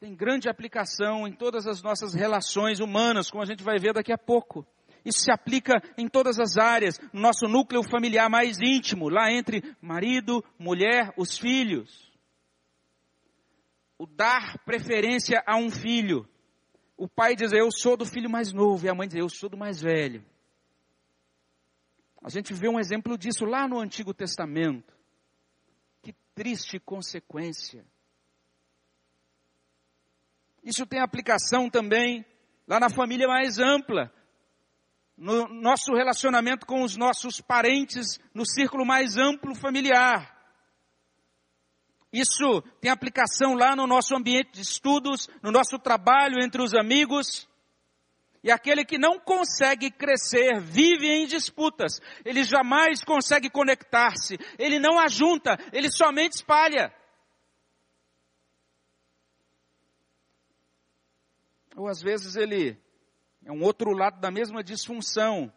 [0.00, 4.12] tem grande aplicação em todas as nossas relações humanas, como a gente vai ver daqui
[4.12, 4.66] a pouco.
[5.04, 9.62] Isso se aplica em todas as áreas, no nosso núcleo familiar mais íntimo, lá entre
[9.80, 12.14] marido, mulher, os filhos
[13.98, 16.28] o dar preferência a um filho.
[16.96, 19.48] O pai diz, eu sou do filho mais novo, e a mãe diz, eu sou
[19.48, 20.24] do mais velho.
[22.22, 24.93] A gente vê um exemplo disso lá no Antigo Testamento.
[26.34, 27.86] Triste consequência.
[30.62, 32.24] Isso tem aplicação também
[32.66, 34.12] lá na família mais ampla,
[35.16, 40.34] no nosso relacionamento com os nossos parentes, no círculo mais amplo familiar.
[42.12, 47.48] Isso tem aplicação lá no nosso ambiente de estudos, no nosso trabalho entre os amigos.
[48.44, 51.98] E aquele que não consegue crescer vive em disputas.
[52.26, 54.38] Ele jamais consegue conectar-se.
[54.58, 56.94] Ele não ajunta, ele somente espalha.
[61.74, 62.78] Ou às vezes ele
[63.42, 65.50] é um outro lado da mesma disfunção.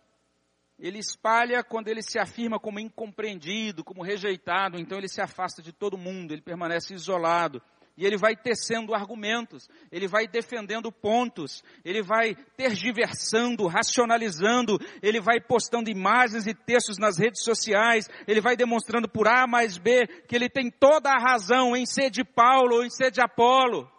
[0.79, 5.73] Ele espalha quando ele se afirma como incompreendido, como rejeitado, então ele se afasta de
[5.73, 7.61] todo mundo, ele permanece isolado.
[7.97, 15.41] E ele vai tecendo argumentos, ele vai defendendo pontos, ele vai tergiversando, racionalizando, ele vai
[15.41, 20.35] postando imagens e textos nas redes sociais, ele vai demonstrando por A mais B que
[20.35, 23.91] ele tem toda a razão em ser de Paulo ou em ser de Apolo,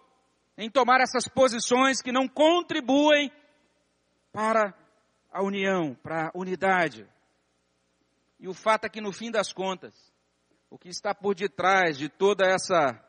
[0.56, 3.32] em tomar essas posições que não contribuem
[4.32, 4.72] para
[5.32, 7.04] a união, para a unidade.
[8.38, 9.92] E o fato é que no fim das contas,
[10.70, 13.07] o que está por detrás de toda essa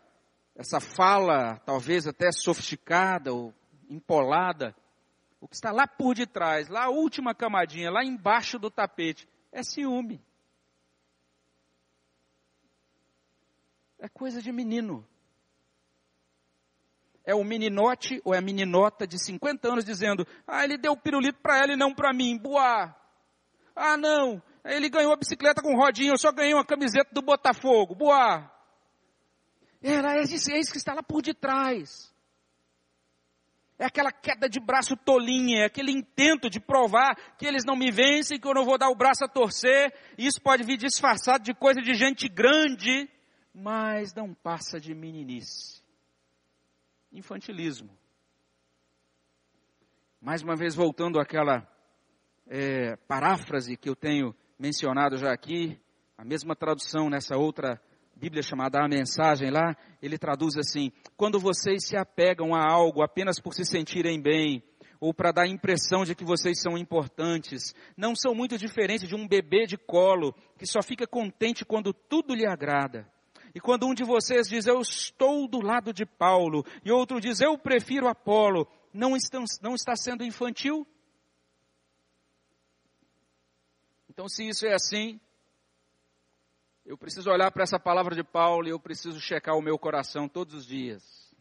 [0.60, 3.54] essa fala, talvez até sofisticada ou
[3.90, 4.76] empolada,
[5.40, 9.64] o que está lá por detrás, lá a última camadinha, lá embaixo do tapete, é
[9.64, 10.22] ciúme.
[13.98, 15.08] É coisa de menino.
[17.24, 21.40] É o meninote ou é a meninota de 50 anos dizendo: Ah, ele deu pirulito
[21.40, 22.38] para ela e não para mim.
[22.38, 22.94] Boa.
[23.74, 24.44] Ah, não.
[24.66, 27.96] Ele ganhou a bicicleta com rodinha, eu só ganhei uma camiseta do Botafogo.
[27.96, 28.59] Boa.
[29.82, 32.14] Era é isso, que está lá por detrás.
[33.78, 37.90] É aquela queda de braço tolinha, é aquele intento de provar que eles não me
[37.90, 39.94] vencem, que eu não vou dar o braço a torcer.
[40.18, 43.10] Isso pode vir disfarçado de coisa de gente grande,
[43.54, 45.80] mas não passa de meninice
[47.12, 47.90] infantilismo.
[50.22, 51.68] Mais uma vez, voltando àquela
[52.48, 55.80] é, paráfrase que eu tenho mencionado já aqui,
[56.18, 57.82] a mesma tradução nessa outra
[58.20, 63.40] Bíblia chamada A Mensagem lá, ele traduz assim: quando vocês se apegam a algo apenas
[63.40, 64.62] por se sentirem bem,
[65.00, 69.16] ou para dar a impressão de que vocês são importantes, não são muito diferentes de
[69.16, 73.10] um bebê de colo que só fica contente quando tudo lhe agrada.
[73.56, 77.40] E quando um de vocês diz, eu estou do lado de Paulo, e outro diz,
[77.40, 80.86] eu prefiro Apolo, não, estão, não está sendo infantil?
[84.10, 85.20] Então, se isso é assim,
[86.90, 90.28] eu preciso olhar para essa palavra de Paulo e eu preciso checar o meu coração
[90.28, 91.32] todos os dias.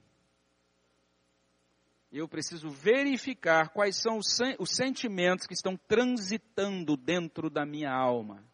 [2.12, 4.26] Eu preciso verificar quais são os,
[4.58, 8.44] os sentimentos que estão transitando dentro da minha alma.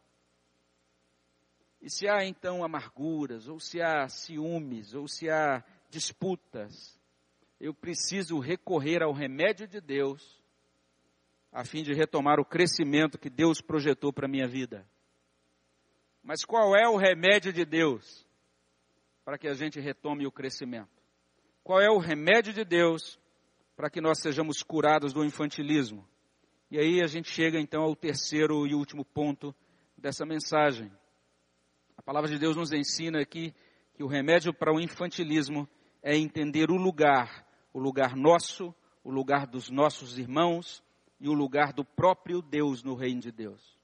[1.82, 6.96] E se há então amarguras, ou se há ciúmes, ou se há disputas,
[7.58, 10.40] eu preciso recorrer ao remédio de Deus,
[11.50, 14.86] a fim de retomar o crescimento que Deus projetou para a minha vida.
[16.24, 18.26] Mas qual é o remédio de Deus
[19.26, 20.88] para que a gente retome o crescimento?
[21.62, 23.20] Qual é o remédio de Deus
[23.76, 26.08] para que nós sejamos curados do infantilismo?
[26.70, 29.54] E aí a gente chega então ao terceiro e último ponto
[29.98, 30.90] dessa mensagem.
[31.94, 33.54] A palavra de Deus nos ensina aqui
[33.92, 35.68] que o remédio para o infantilismo
[36.02, 40.82] é entender o lugar, o lugar nosso, o lugar dos nossos irmãos
[41.20, 43.74] e o lugar do próprio Deus no reino de Deus.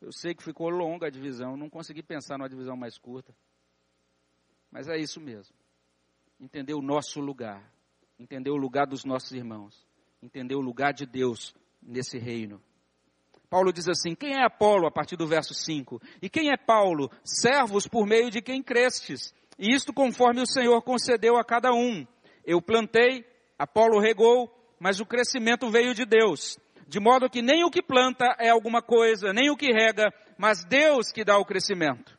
[0.00, 3.34] Eu sei que ficou longa a divisão, não consegui pensar numa divisão mais curta.
[4.70, 5.54] Mas é isso mesmo.
[6.40, 7.62] Entender o nosso lugar,
[8.18, 9.86] entender o lugar dos nossos irmãos,
[10.22, 12.62] entender o lugar de Deus nesse reino.
[13.50, 14.86] Paulo diz assim: Quem é Apolo?
[14.86, 16.00] a partir do verso 5.
[16.22, 17.10] E quem é Paulo?
[17.24, 19.34] Servos por meio de quem crestes.
[19.58, 22.06] E isto conforme o Senhor concedeu a cada um.
[22.44, 23.26] Eu plantei,
[23.58, 26.58] Apolo regou, mas o crescimento veio de Deus.
[26.90, 30.64] De modo que nem o que planta é alguma coisa, nem o que rega, mas
[30.64, 32.18] Deus que dá o crescimento.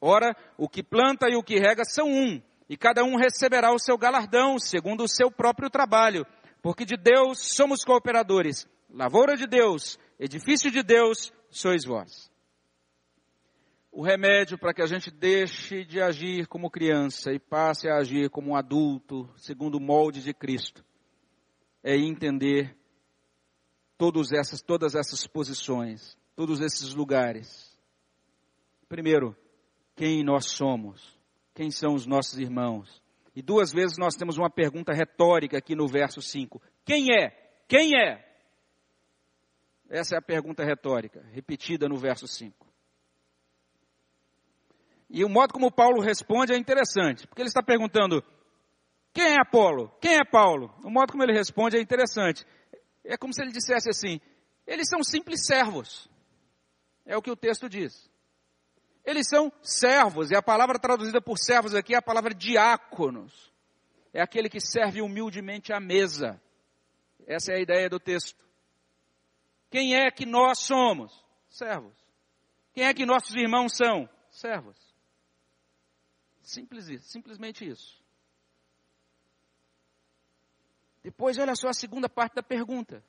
[0.00, 3.78] Ora, o que planta e o que rega são um, e cada um receberá o
[3.78, 6.26] seu galardão, segundo o seu próprio trabalho,
[6.60, 8.66] porque de Deus somos cooperadores.
[8.90, 12.28] Lavoura de Deus, edifício de Deus sois vós.
[13.92, 18.30] O remédio para que a gente deixe de agir como criança e passe a agir
[18.30, 20.84] como um adulto, segundo o molde de Cristo,
[21.84, 22.77] é entender
[23.98, 27.76] todas essas, todas essas posições, todos esses lugares.
[28.88, 29.36] Primeiro,
[29.96, 31.18] quem nós somos,
[31.52, 33.02] quem são os nossos irmãos.
[33.34, 36.62] E duas vezes nós temos uma pergunta retórica aqui no verso 5.
[36.84, 37.30] Quem é?
[37.66, 38.24] Quem é?
[39.90, 42.66] Essa é a pergunta retórica, repetida no verso 5.
[45.10, 48.22] E o modo como Paulo responde é interessante, porque ele está perguntando:
[49.12, 49.90] quem é Apolo?
[50.00, 50.72] Quem é Paulo?
[50.84, 52.46] O modo como ele responde é interessante.
[53.04, 54.20] É como se ele dissesse assim:
[54.66, 56.08] eles são simples servos.
[57.06, 58.10] É o que o texto diz.
[59.04, 63.50] Eles são servos, e a palavra traduzida por servos aqui é a palavra diáconos.
[64.12, 66.40] É aquele que serve humildemente à mesa.
[67.26, 68.44] Essa é a ideia do texto.
[69.70, 71.24] Quem é que nós somos?
[71.48, 71.94] Servos.
[72.74, 74.08] Quem é que nossos irmãos são?
[74.30, 74.76] Servos.
[76.42, 78.02] Simples isso, simplesmente isso.
[81.02, 83.02] Depois, olha só a segunda parte da pergunta.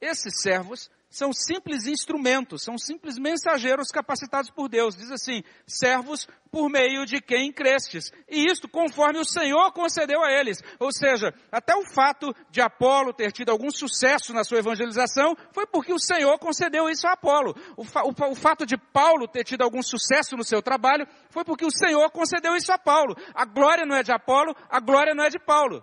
[0.00, 4.96] Esses servos são simples instrumentos, são simples mensageiros capacitados por Deus.
[4.96, 8.12] Diz assim: servos por meio de quem crestes.
[8.28, 10.60] E isto conforme o Senhor concedeu a eles.
[10.80, 15.66] Ou seja, até o fato de Apolo ter tido algum sucesso na sua evangelização foi
[15.66, 17.54] porque o Senhor concedeu isso a Apolo.
[17.76, 21.44] O, fa o, o fato de Paulo ter tido algum sucesso no seu trabalho foi
[21.44, 23.16] porque o Senhor concedeu isso a Paulo.
[23.32, 25.82] A glória não é de Apolo, a glória não é de Paulo.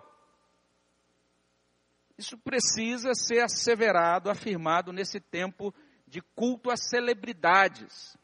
[2.22, 5.74] Isso precisa ser asseverado, afirmado nesse tempo
[6.06, 8.16] de culto às celebridades.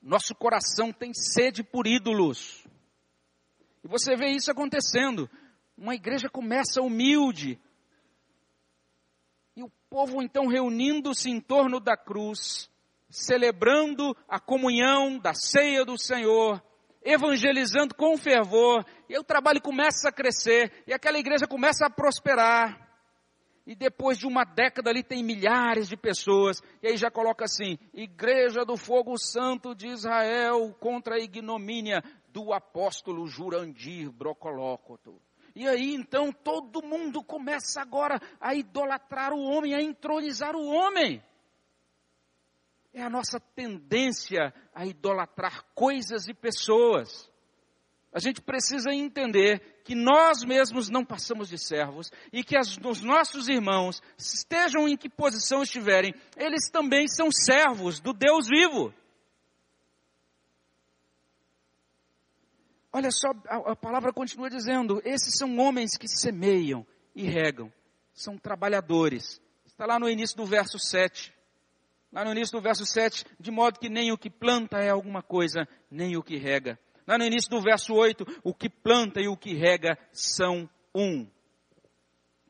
[0.00, 2.64] Nosso coração tem sede por ídolos.
[3.82, 5.28] E você vê isso acontecendo.
[5.76, 7.60] Uma igreja começa humilde.
[9.56, 12.70] E o povo então reunindo-se em torno da cruz,
[13.10, 16.62] celebrando a comunhão da ceia do Senhor,
[17.04, 22.82] evangelizando com fervor, e o trabalho começa a crescer, e aquela igreja começa a prosperar.
[23.66, 27.78] E depois de uma década ali tem milhares de pessoas, e aí já coloca assim:
[27.94, 35.18] Igreja do Fogo Santo de Israel contra a ignomínia do apóstolo Jurandir Brocolócoto.
[35.54, 41.22] E aí então todo mundo começa agora a idolatrar o homem, a entronizar o homem.
[42.94, 47.28] É a nossa tendência a idolatrar coisas e pessoas.
[48.12, 53.02] A gente precisa entender que nós mesmos não passamos de servos e que as, os
[53.02, 58.94] nossos irmãos, estejam em que posição estiverem, eles também são servos do Deus vivo.
[62.92, 67.72] Olha só, a, a palavra continua dizendo: esses são homens que semeiam e regam,
[68.12, 69.42] são trabalhadores.
[69.66, 71.34] Está lá no início do verso 7
[72.14, 75.20] lá no início do verso 7, de modo que nem o que planta é alguma
[75.20, 76.78] coisa, nem o que rega.
[77.04, 81.28] Lá no início do verso 8, o que planta e o que rega são um.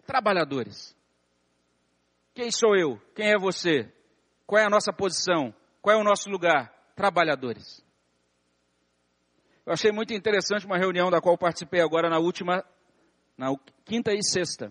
[0.06, 0.94] Trabalhadores.
[2.34, 3.00] Quem sou eu?
[3.14, 3.90] Quem é você?
[4.46, 5.54] Qual é a nossa posição?
[5.80, 6.70] Qual é o nosso lugar?
[6.94, 7.82] Trabalhadores.
[9.64, 12.62] Eu achei muito interessante uma reunião da qual participei agora na última,
[13.36, 13.48] na
[13.82, 14.70] quinta e sexta.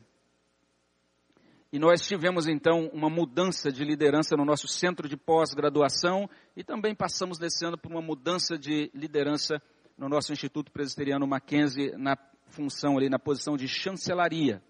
[1.74, 6.93] E nós tivemos então uma mudança de liderança no nosso centro de pós-graduação e também
[6.93, 9.59] passamos desse ano por uma mudança de liderança
[9.97, 12.15] no nosso Instituto Presbiteriano Mackenzie na
[12.49, 14.61] função ali, na posição de chancelaria.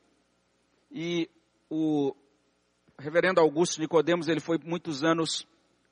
[0.89, 1.29] E
[1.69, 2.15] o
[2.97, 5.45] reverendo Augusto Nicodemos, ele foi muitos anos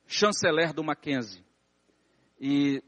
[0.07, 1.43] chanceler do Mackenzie.
[2.39, 2.82] E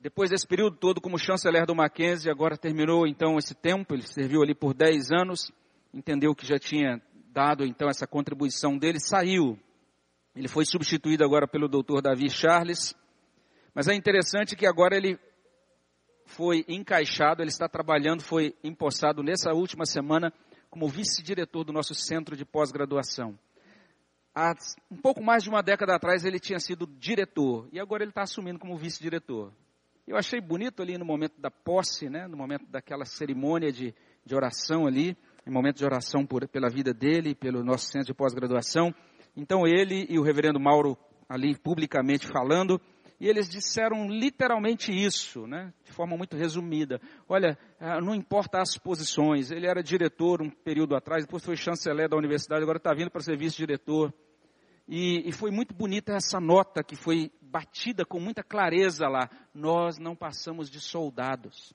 [0.00, 4.40] depois desse período todo como chanceler do Mackenzie, agora terminou então esse tempo, ele serviu
[4.40, 5.50] ali por 10 anos,
[5.92, 7.02] entendeu que já tinha
[7.36, 9.58] dado então essa contribuição dele, saiu.
[10.34, 12.94] Ele foi substituído agora pelo doutor Davi Charles,
[13.74, 15.18] mas é interessante que agora ele
[16.24, 20.32] foi encaixado, ele está trabalhando, foi empossado nessa última semana
[20.70, 23.38] como vice-diretor do nosso centro de pós-graduação.
[24.34, 24.54] Há
[24.90, 28.22] um pouco mais de uma década atrás ele tinha sido diretor e agora ele está
[28.22, 29.52] assumindo como vice-diretor.
[30.06, 34.34] Eu achei bonito ali no momento da posse, né, no momento daquela cerimônia de, de
[34.34, 35.16] oração ali,
[35.46, 38.92] em momento de oração por, pela vida dele, pelo nosso centro de pós-graduação.
[39.36, 42.80] Então ele e o reverendo Mauro ali publicamente falando,
[43.18, 47.00] e eles disseram literalmente isso, né, de forma muito resumida.
[47.28, 52.08] Olha, ah, não importa as posições, ele era diretor um período atrás, depois foi chanceler
[52.08, 54.12] da universidade, agora está vindo para ser vice-diretor.
[54.88, 59.28] E, e foi muito bonita essa nota que foi batida com muita clareza lá.
[59.52, 61.74] Nós não passamos de soldados.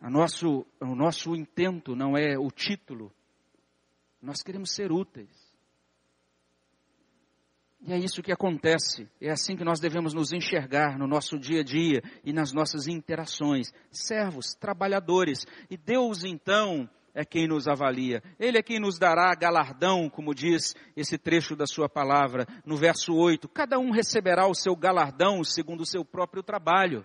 [0.00, 3.12] A nosso, o nosso intento não é o título.
[4.20, 5.50] Nós queremos ser úteis.
[7.82, 9.08] E é isso que acontece.
[9.20, 12.86] É assim que nós devemos nos enxergar no nosso dia a dia e nas nossas
[12.86, 13.72] interações.
[13.90, 15.46] Servos, trabalhadores.
[15.70, 18.22] E Deus, então, é quem nos avalia.
[18.38, 23.14] Ele é quem nos dará galardão, como diz esse trecho da sua palavra, no verso
[23.14, 23.48] 8.
[23.48, 27.04] Cada um receberá o seu galardão segundo o seu próprio trabalho.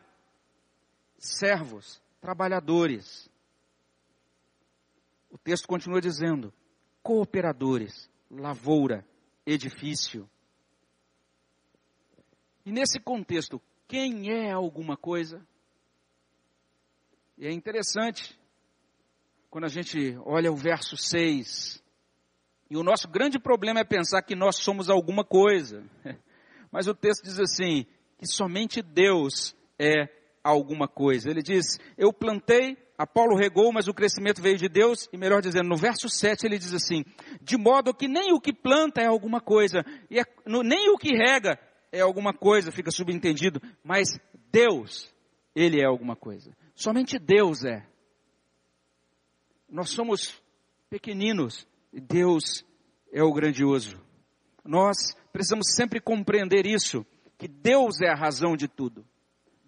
[1.18, 3.30] Servos, trabalhadores.
[5.30, 6.52] O texto continua dizendo:
[7.04, 9.06] cooperadores, lavoura,
[9.46, 10.28] edifício.
[12.66, 15.46] E nesse contexto, quem é alguma coisa?
[17.38, 18.36] E é interessante,
[19.52, 21.84] quando a gente olha o verso 6,
[22.72, 25.86] e o nosso grande problema é pensar que nós somos alguma coisa.
[26.72, 27.86] Mas o texto diz assim,
[28.18, 30.08] que somente Deus é
[30.52, 31.30] alguma coisa.
[31.30, 35.68] Ele diz, eu plantei, Apolo regou, mas o crescimento veio de Deus, e melhor dizendo,
[35.68, 37.04] no verso 7 ele diz assim,
[37.42, 40.24] de modo que nem o que planta é alguma coisa, e é,
[40.64, 41.60] nem o que rega
[41.92, 44.20] é alguma coisa, fica subentendido, mas
[44.52, 45.12] Deus,
[45.56, 46.56] Ele é alguma coisa.
[46.76, 47.86] Somente Deus é.
[49.68, 50.42] Nós somos
[50.90, 52.64] pequeninos e Deus
[53.12, 54.00] é o grandioso.
[54.64, 54.98] Nós
[55.34, 57.06] precisamos sempre compreender isso,
[57.38, 59.06] que Deus é a razão de tudo.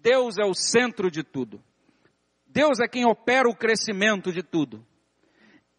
[0.00, 1.62] Deus é o centro de tudo.
[2.46, 4.84] Deus é quem opera o crescimento de tudo.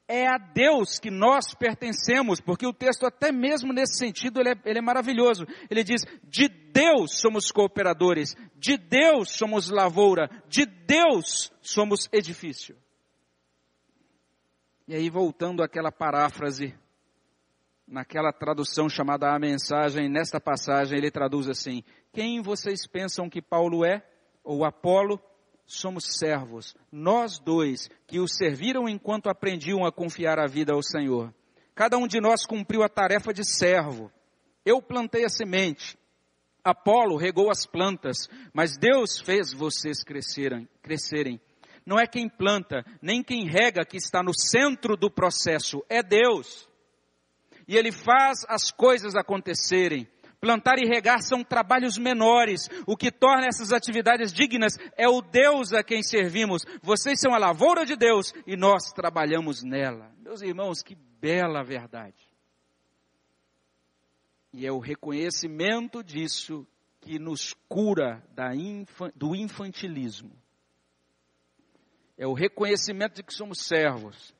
[0.07, 4.55] É a Deus que nós pertencemos, porque o texto, até mesmo nesse sentido, ele é,
[4.65, 5.45] ele é maravilhoso.
[5.69, 12.75] Ele diz: de Deus somos cooperadores, de Deus somos lavoura, de Deus somos edifício.
[14.87, 16.73] E aí, voltando àquela paráfrase,
[17.87, 23.85] naquela tradução chamada A Mensagem, nesta passagem ele traduz assim: Quem vocês pensam que Paulo
[23.85, 24.03] é?
[24.43, 25.21] Ou Apolo?
[25.65, 31.31] Somos servos, nós dois, que o serviram enquanto aprendiam a confiar a vida ao Senhor.
[31.75, 34.11] Cada um de nós cumpriu a tarefa de servo.
[34.65, 35.95] Eu plantei a semente,
[36.63, 40.67] Apolo regou as plantas, mas Deus fez vocês crescerem.
[40.81, 41.39] crescerem.
[41.85, 46.67] Não é quem planta, nem quem rega que está no centro do processo, é Deus.
[47.67, 50.07] E Ele faz as coisas acontecerem.
[50.39, 52.69] Plantar e regar são trabalhos menores.
[52.87, 56.63] O que torna essas atividades dignas é o Deus a quem servimos.
[56.81, 60.11] Vocês são a lavoura de Deus e nós trabalhamos nela.
[60.19, 62.29] Meus irmãos, que bela verdade.
[64.53, 66.65] E é o reconhecimento disso
[67.01, 68.23] que nos cura
[69.15, 70.31] do infantilismo
[72.19, 74.35] é o reconhecimento de que somos servos,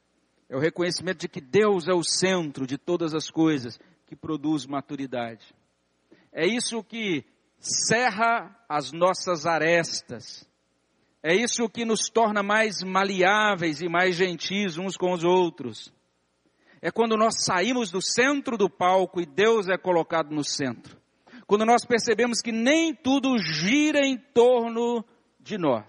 [0.50, 4.66] é o reconhecimento de que Deus é o centro de todas as coisas que produz
[4.66, 5.56] maturidade.
[6.32, 7.26] É isso que
[7.60, 10.48] cerra as nossas arestas.
[11.22, 15.94] É isso que nos torna mais maleáveis e mais gentis uns com os outros.
[16.82, 20.98] É quando nós saímos do centro do palco e Deus é colocado no centro.
[21.46, 25.04] Quando nós percebemos que nem tudo gira em torno
[25.40, 25.86] de nós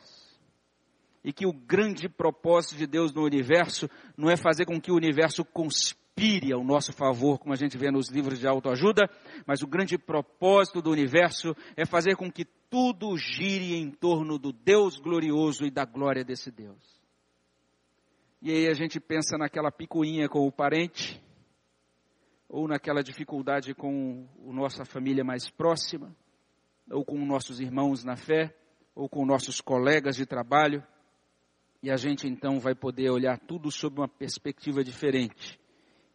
[1.23, 4.97] e que o grande propósito de Deus no universo não é fazer com que o
[4.97, 6.00] universo conspire
[6.53, 9.09] ao nosso favor, como a gente vê nos livros de autoajuda,
[9.47, 14.53] mas o grande propósito do universo é fazer com que tudo gire em torno do
[14.53, 17.01] Deus glorioso e da glória desse Deus.
[18.43, 21.23] E aí a gente pensa naquela picuinha com o parente,
[22.49, 26.15] ou naquela dificuldade com a nossa família mais próxima,
[26.91, 28.55] ou com nossos irmãos na fé,
[28.95, 30.83] ou com nossos colegas de trabalho.
[31.83, 35.60] E a gente então vai poder olhar tudo sob uma perspectiva diferente.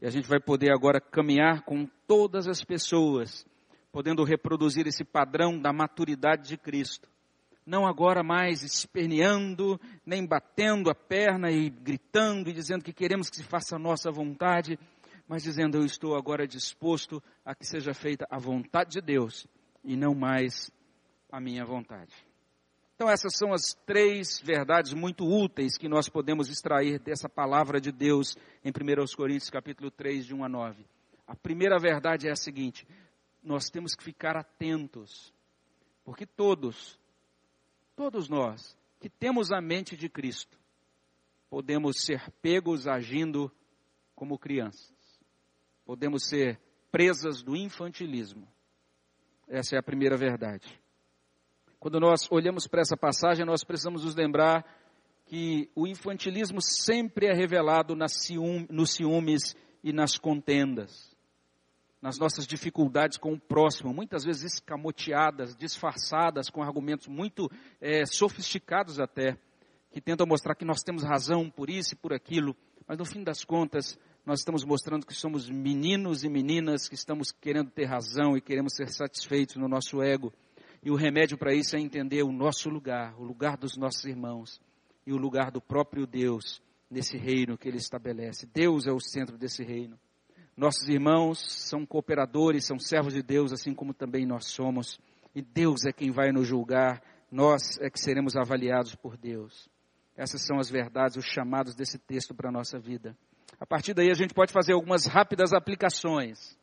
[0.06, 3.43] E a gente vai poder agora caminhar com todas as pessoas,
[3.91, 7.10] podendo reproduzir esse padrão da maturidade de Cristo.
[7.66, 13.38] Não agora mais esperneando, nem batendo a perna e gritando e dizendo que queremos que
[13.38, 14.78] se faça a nossa vontade,
[15.28, 19.47] mas dizendo eu estou agora disposto a que seja feita a vontade de Deus
[19.84, 20.70] e não mais
[21.32, 22.14] a minha vontade.
[22.96, 27.91] Então essas são as três verdades muito úteis que nós podemos extrair dessa palavra de
[27.91, 30.86] Deus em 1 Coríntios capítulo 3, de 1 a 9.
[31.28, 32.88] A primeira verdade é a seguinte,
[33.43, 35.34] nós temos que ficar atentos,
[36.06, 36.98] porque todos,
[37.98, 40.58] todos nós que temos a mente de Cristo,
[41.50, 43.52] podemos ser pegos agindo
[44.16, 44.96] como crianças.
[45.86, 48.48] Podemos ser presas do infantilismo.
[49.48, 50.82] Essa é a primeira verdade.
[51.86, 54.66] Quando nós olhamos para essa passagem, nós precisamos nos lembrar
[55.28, 61.16] que o infantilismo sempre é revelado ciúme, nos ciúmes e nas contendas,
[62.02, 67.48] nas nossas dificuldades com o próximo, muitas vezes escamoteadas, disfarçadas com argumentos muito
[67.80, 69.38] é, sofisticados até,
[69.92, 72.56] que tentam mostrar que nós temos razão por isso e por aquilo,
[72.88, 77.32] mas no fim das contas, nós estamos mostrando que somos meninos e meninas que estamos
[77.32, 80.34] querendo ter razão e queremos ser satisfeitos no nosso ego.
[80.86, 84.62] E o remédio para isso é entender o nosso lugar, o lugar dos nossos irmãos
[85.04, 86.62] e o lugar do próprio Deus
[86.92, 88.46] nesse reino que ele estabelece.
[88.46, 90.00] Deus é o centro desse reino.
[90.56, 95.00] Nossos irmãos são cooperadores, são servos de Deus, assim como também nós somos.
[95.34, 99.68] E Deus é quem vai nos julgar, nós é que seremos avaliados por Deus.
[100.16, 103.18] Essas são as verdades, os chamados desse texto para a nossa vida.
[103.60, 106.56] A partir daí a gente pode fazer algumas rápidas aplicações.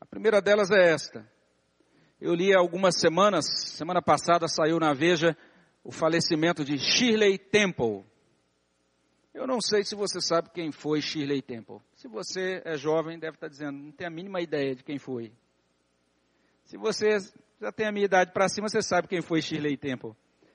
[0.00, 1.31] A primeira delas é esta.
[2.24, 3.44] Eu li algumas semanas,
[3.76, 5.36] semana passada saiu na Veja
[5.82, 8.04] o falecimento de Shirley Temple.
[9.34, 11.78] Eu não sei se você sabe quem foi Shirley Temple.
[11.96, 15.32] Se você é jovem, deve estar dizendo, não tem a mínima ideia de quem foi.
[16.66, 17.18] Se você
[17.60, 20.12] já tem a minha idade para cima, você sabe quem foi Shirley Temple.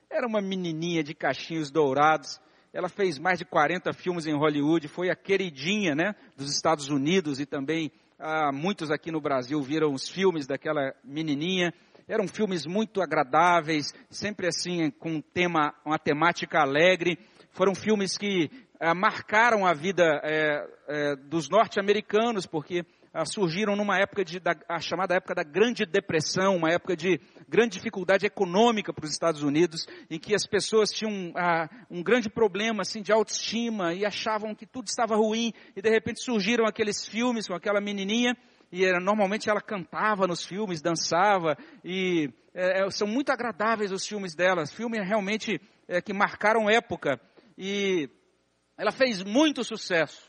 [0.08, 2.40] Era uma menininha de cachinhos dourados.
[2.72, 7.40] Ela fez mais de 40 filmes em Hollywood, foi a queridinha, né, dos Estados Unidos
[7.40, 11.72] e também ah, muitos aqui no Brasil viram os filmes daquela menininha.
[12.08, 17.18] Eram filmes muito agradáveis, sempre assim com um tema, uma temática alegre.
[17.52, 18.50] Foram filmes que
[18.80, 24.54] é, marcaram a vida é, é, dos norte-americanos, porque ah, surgiram numa época de, da,
[24.68, 29.42] a chamada época da Grande Depressão, uma época de grande dificuldade econômica para os Estados
[29.42, 34.54] Unidos, em que as pessoas tinham ah, um grande problema assim de autoestima e achavam
[34.54, 38.36] que tudo estava ruim, e de repente surgiram aqueles filmes com aquela menininha
[38.70, 44.34] e era, normalmente ela cantava nos filmes, dançava, e é, são muito agradáveis os filmes
[44.34, 47.18] dela, filmes realmente é, que marcaram época.
[47.56, 48.10] E
[48.76, 50.27] ela fez muito sucesso.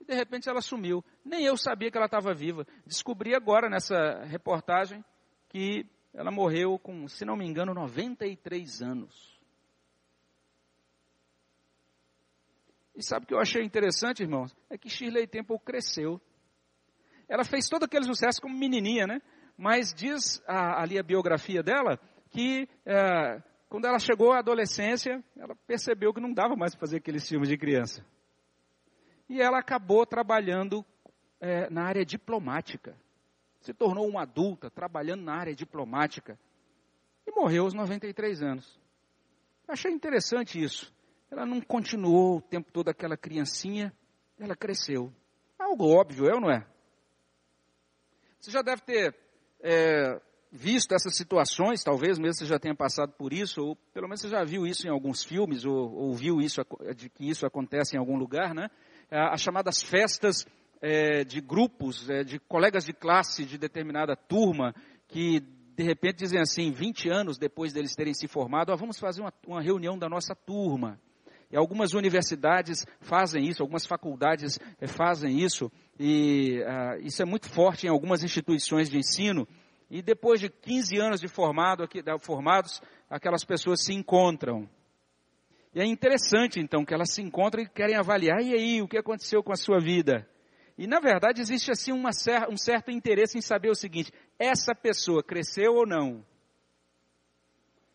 [0.00, 1.04] E de repente ela sumiu.
[1.24, 2.66] Nem eu sabia que ela estava viva.
[2.86, 5.04] Descobri agora nessa reportagem
[5.48, 9.38] que ela morreu com, se não me engano, 93 anos.
[12.96, 14.54] E sabe o que eu achei interessante, irmãos?
[14.68, 16.20] É que Shirley Temple cresceu.
[17.28, 19.22] Ela fez todo aquele sucesso como menininha, né?
[19.56, 25.54] Mas diz a, ali a biografia dela que é, quando ela chegou à adolescência, ela
[25.66, 28.04] percebeu que não dava mais para fazer aqueles filmes de criança.
[29.30, 30.84] E ela acabou trabalhando
[31.40, 32.96] é, na área diplomática.
[33.60, 36.36] Se tornou uma adulta, trabalhando na área diplomática.
[37.24, 38.80] E morreu aos 93 anos.
[39.68, 40.92] Achei interessante isso.
[41.30, 43.92] Ela não continuou o tempo todo aquela criancinha,
[44.36, 45.12] ela cresceu.
[45.56, 46.66] Algo óbvio, é ou não é?
[48.40, 49.14] Você já deve ter
[49.60, 50.20] é,
[50.50, 54.28] visto essas situações, talvez mesmo você já tenha passado por isso, ou pelo menos você
[54.28, 56.60] já viu isso em alguns filmes, ou, ou viu isso,
[56.96, 58.68] de que isso acontece em algum lugar, né?
[59.10, 60.46] As chamadas festas
[60.80, 64.74] é, de grupos, é, de colegas de classe de determinada turma,
[65.08, 69.20] que de repente dizem assim, 20 anos depois deles terem se formado, ah, vamos fazer
[69.20, 71.00] uma, uma reunião da nossa turma.
[71.50, 77.48] E algumas universidades fazem isso, algumas faculdades é, fazem isso, e ah, isso é muito
[77.48, 79.48] forte em algumas instituições de ensino,
[79.90, 84.68] e depois de 15 anos de formado, aqui, formados, aquelas pessoas se encontram.
[85.74, 88.98] E é interessante, então, que elas se encontram e querem avaliar, e aí, o que
[88.98, 90.28] aconteceu com a sua vida?
[90.76, 92.10] E, na verdade, existe, assim, uma,
[92.50, 96.24] um certo interesse em saber o seguinte, essa pessoa cresceu ou não?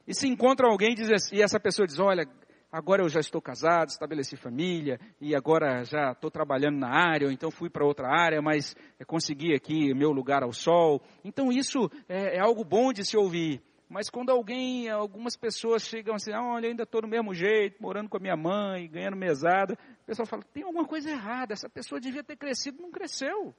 [0.07, 2.25] E se encontra alguém diz, assim, e essa pessoa diz, olha,
[2.71, 7.33] agora eu já estou casado, estabeleci família, e agora já estou trabalhando na área, ou
[7.33, 8.75] então fui para outra área, mas
[9.07, 11.01] consegui aqui meu lugar ao sol.
[11.23, 13.61] Então isso é, é, algo bom de se ouvir.
[13.89, 18.09] Mas quando alguém, algumas pessoas chegam assim, ah, olha, ainda estou do mesmo jeito, morando
[18.09, 22.01] com a minha mãe, ganhando mesada, o pessoal fala, tem alguma coisa errada, essa pessoa
[22.01, 23.53] devia ter crescido, não cresceu.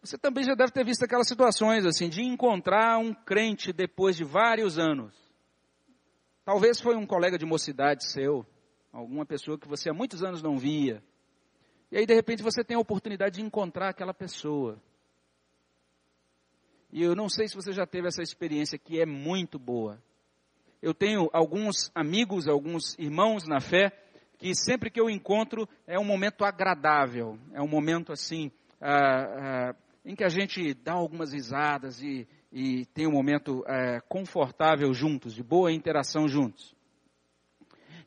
[0.00, 4.22] Você também já deve ter visto aquelas situações assim, de encontrar um crente depois de
[4.22, 5.24] vários anos
[6.44, 8.44] Talvez foi um colega de mocidade seu,
[8.92, 11.02] alguma pessoa que você há muitos anos não via.
[11.90, 14.78] E aí, de repente, você tem a oportunidade de encontrar aquela pessoa.
[16.94, 20.00] E eu não sei se você já teve essa experiência que é muito boa.
[20.80, 23.90] Eu tenho alguns amigos, alguns irmãos na fé,
[24.38, 28.48] que sempre que eu encontro é um momento agradável, é um momento assim,
[28.80, 29.74] ah, ah,
[30.04, 35.34] em que a gente dá algumas risadas e, e tem um momento é, confortável juntos,
[35.34, 36.76] de boa interação juntos.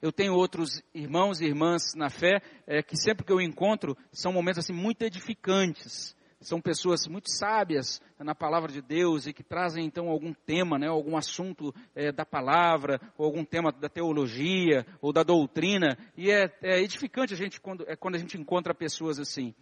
[0.01, 4.31] Eu tenho outros irmãos e irmãs na fé é, que sempre que eu encontro são
[4.31, 6.15] momentos assim muito edificantes.
[6.39, 10.87] São pessoas muito sábias na palavra de Deus e que trazem então algum tema, né,
[10.87, 15.97] algum assunto é, da palavra, ou algum tema da teologia ou da doutrina.
[16.15, 19.53] E é, é edificante a gente quando, é quando a gente encontra pessoas assim.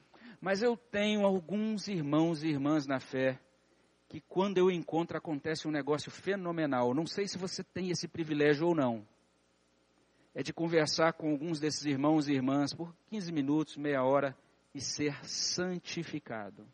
[0.42, 3.40] Mas eu tenho alguns irmãos e irmãs na fé
[4.10, 6.94] que quando eu encontro acontece um negócio fenomenal.
[6.94, 9.08] Não sei se você tem esse privilégio ou não.
[10.34, 14.36] É de conversar com alguns desses irmãos e irmãs por 15 minutos, meia hora
[14.76, 16.68] e ser santificado.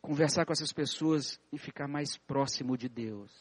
[0.00, 3.32] Conversar com essas pessoas e ficar mais próximo de Deus.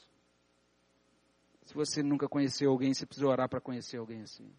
[1.64, 4.52] Se você nunca conheceu alguém, você precisa orar para conhecer alguém assim.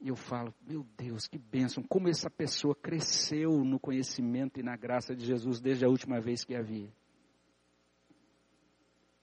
[0.00, 4.76] E eu falo, meu Deus, que bênção, como essa pessoa cresceu no conhecimento e na
[4.76, 6.92] graça de Jesus desde a última vez que a vi.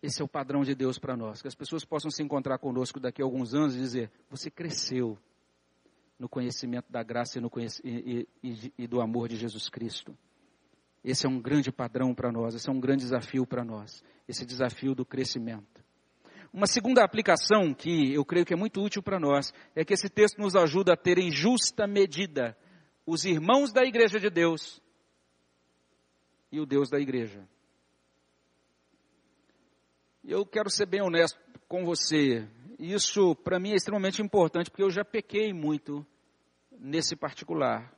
[0.01, 1.41] Esse é o padrão de Deus para nós.
[1.41, 5.17] Que as pessoas possam se encontrar conosco daqui a alguns anos e dizer: Você cresceu
[6.17, 7.51] no conhecimento da graça e, no
[7.83, 10.17] e, e, e do amor de Jesus Cristo.
[11.03, 14.45] Esse é um grande padrão para nós, esse é um grande desafio para nós, esse
[14.45, 15.83] desafio do crescimento.
[16.51, 20.09] Uma segunda aplicação que eu creio que é muito útil para nós é que esse
[20.09, 22.57] texto nos ajuda a ter em justa medida
[23.05, 24.81] os irmãos da igreja de Deus
[26.51, 27.47] e o Deus da igreja.
[30.23, 32.47] Eu quero ser bem honesto com você.
[32.77, 36.05] Isso para mim é extremamente importante porque eu já pequei muito
[36.71, 37.93] nesse particular.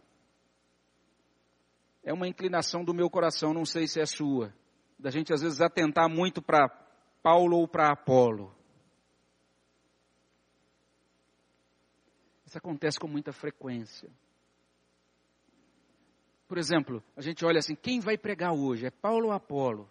[2.03, 4.53] É uma inclinação do meu coração, não sei se é sua,
[4.97, 6.67] da gente às vezes atentar muito para
[7.22, 8.53] Paulo ou para Apolo.
[12.45, 14.09] Isso acontece com muita frequência.
[16.47, 18.86] Por exemplo, a gente olha assim, quem vai pregar hoje?
[18.86, 19.89] É Paulo ou Apolo?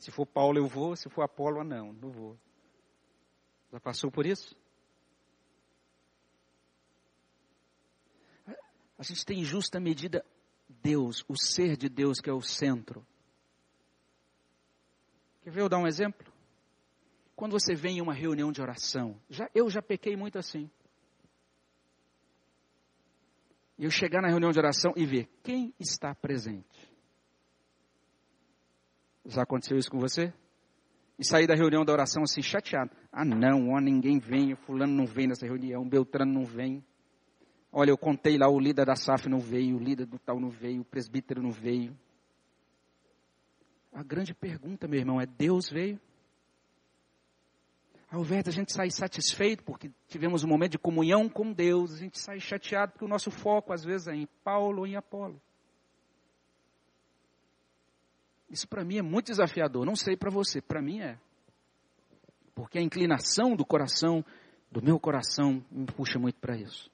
[0.00, 2.38] Se for Paulo eu vou, se for Apolo não, não vou.
[3.70, 4.56] Já passou por isso?
[8.98, 10.24] A gente tem em justa medida
[10.82, 13.06] Deus, o ser de Deus que é o centro.
[15.42, 16.32] Quer ver eu dar um exemplo?
[17.36, 20.70] Quando você vem em uma reunião de oração, já, eu já pequei muito assim.
[23.78, 26.89] Eu chegar na reunião de oração e ver quem está presente.
[29.30, 30.32] Já aconteceu isso com você?
[31.16, 32.90] E sair da reunião da oração assim, chateado.
[33.12, 36.84] Ah, não, ó, ninguém vem, fulano não vem nessa reunião, Beltrano não vem.
[37.72, 40.50] Olha, eu contei lá, o líder da SAF não veio, o líder do tal não
[40.50, 41.96] veio, o presbítero não veio.
[43.92, 46.00] A grande pergunta, meu irmão, é: Deus veio?
[48.10, 51.98] Ao invés da gente sair satisfeito porque tivemos um momento de comunhão com Deus, a
[51.98, 55.40] gente sai chateado porque o nosso foco às vezes é em Paulo ou em Apolo.
[58.50, 59.86] Isso para mim é muito desafiador.
[59.86, 61.16] Não sei para você, para mim é.
[62.54, 64.24] Porque a inclinação do coração,
[64.70, 66.90] do meu coração, me puxa muito para isso.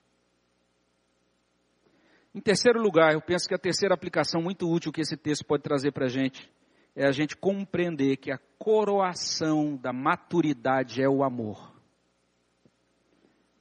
[2.35, 5.63] Em terceiro lugar, eu penso que a terceira aplicação muito útil que esse texto pode
[5.63, 6.51] trazer para a gente
[6.95, 11.75] é a gente compreender que a coroação da maturidade é o amor.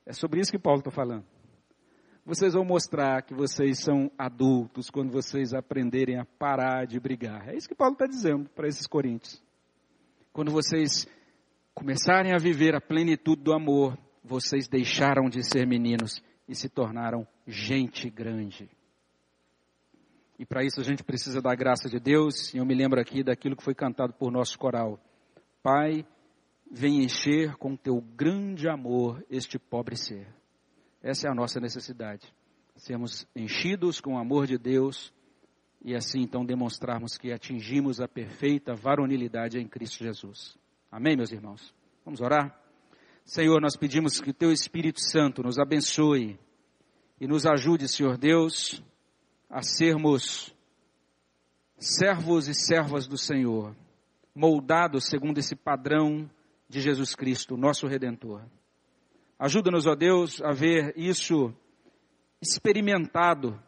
[0.05, 1.25] É sobre isso que Paulo está falando.
[2.25, 7.49] Vocês vão mostrar que vocês são adultos quando vocês aprenderem a parar de brigar.
[7.49, 9.39] É isso que Paulo está dizendo para esses coríntios.
[10.33, 11.07] Quando vocês
[11.71, 16.19] começarem a viver a plenitude do amor, vocês deixaram de ser meninos
[16.49, 18.67] e se tornaram gente grande.
[20.39, 23.23] E para isso a gente precisa da graça de Deus, e eu me lembro aqui
[23.23, 24.99] daquilo que foi cantado por nosso coral.
[25.61, 26.03] Pai,
[26.71, 30.27] vem encher com teu grande amor este pobre ser.
[31.05, 32.33] Essa é a nossa necessidade.
[32.75, 35.13] Sermos enchidos com o amor de Deus
[35.83, 40.57] e assim então demonstrarmos que atingimos a perfeita varonilidade em Cristo Jesus.
[40.91, 41.71] Amém, meus irmãos?
[42.03, 42.59] Vamos orar?
[43.23, 46.39] Senhor, nós pedimos que o Teu Espírito Santo nos abençoe
[47.21, 48.83] e nos ajude, Senhor Deus,
[49.47, 50.55] a sermos
[51.77, 53.75] servos e servas do Senhor,
[54.33, 56.27] moldados segundo esse padrão
[56.67, 58.41] de Jesus Cristo, nosso Redentor.
[59.37, 61.53] Ajuda-nos, ó Deus, a ver isso
[62.41, 63.59] experimentado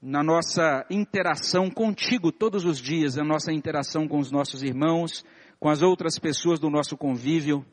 [0.00, 5.24] na nossa interação contigo todos os dias, na nossa interação com os nossos irmãos,
[5.58, 7.64] com as outras pessoas do nosso convívio.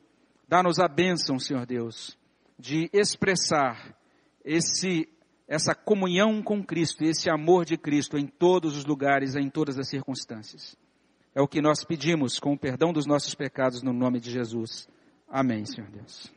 [0.47, 2.17] Dá-nos a bênção, Senhor Deus,
[2.57, 3.95] de expressar
[4.43, 5.09] esse
[5.45, 9.89] essa comunhão com Cristo, esse amor de Cristo em todos os lugares, em todas as
[9.89, 10.75] circunstâncias.
[11.35, 14.87] É o que nós pedimos com o perdão dos nossos pecados no nome de Jesus.
[15.27, 16.31] Amém, Senhor Deus.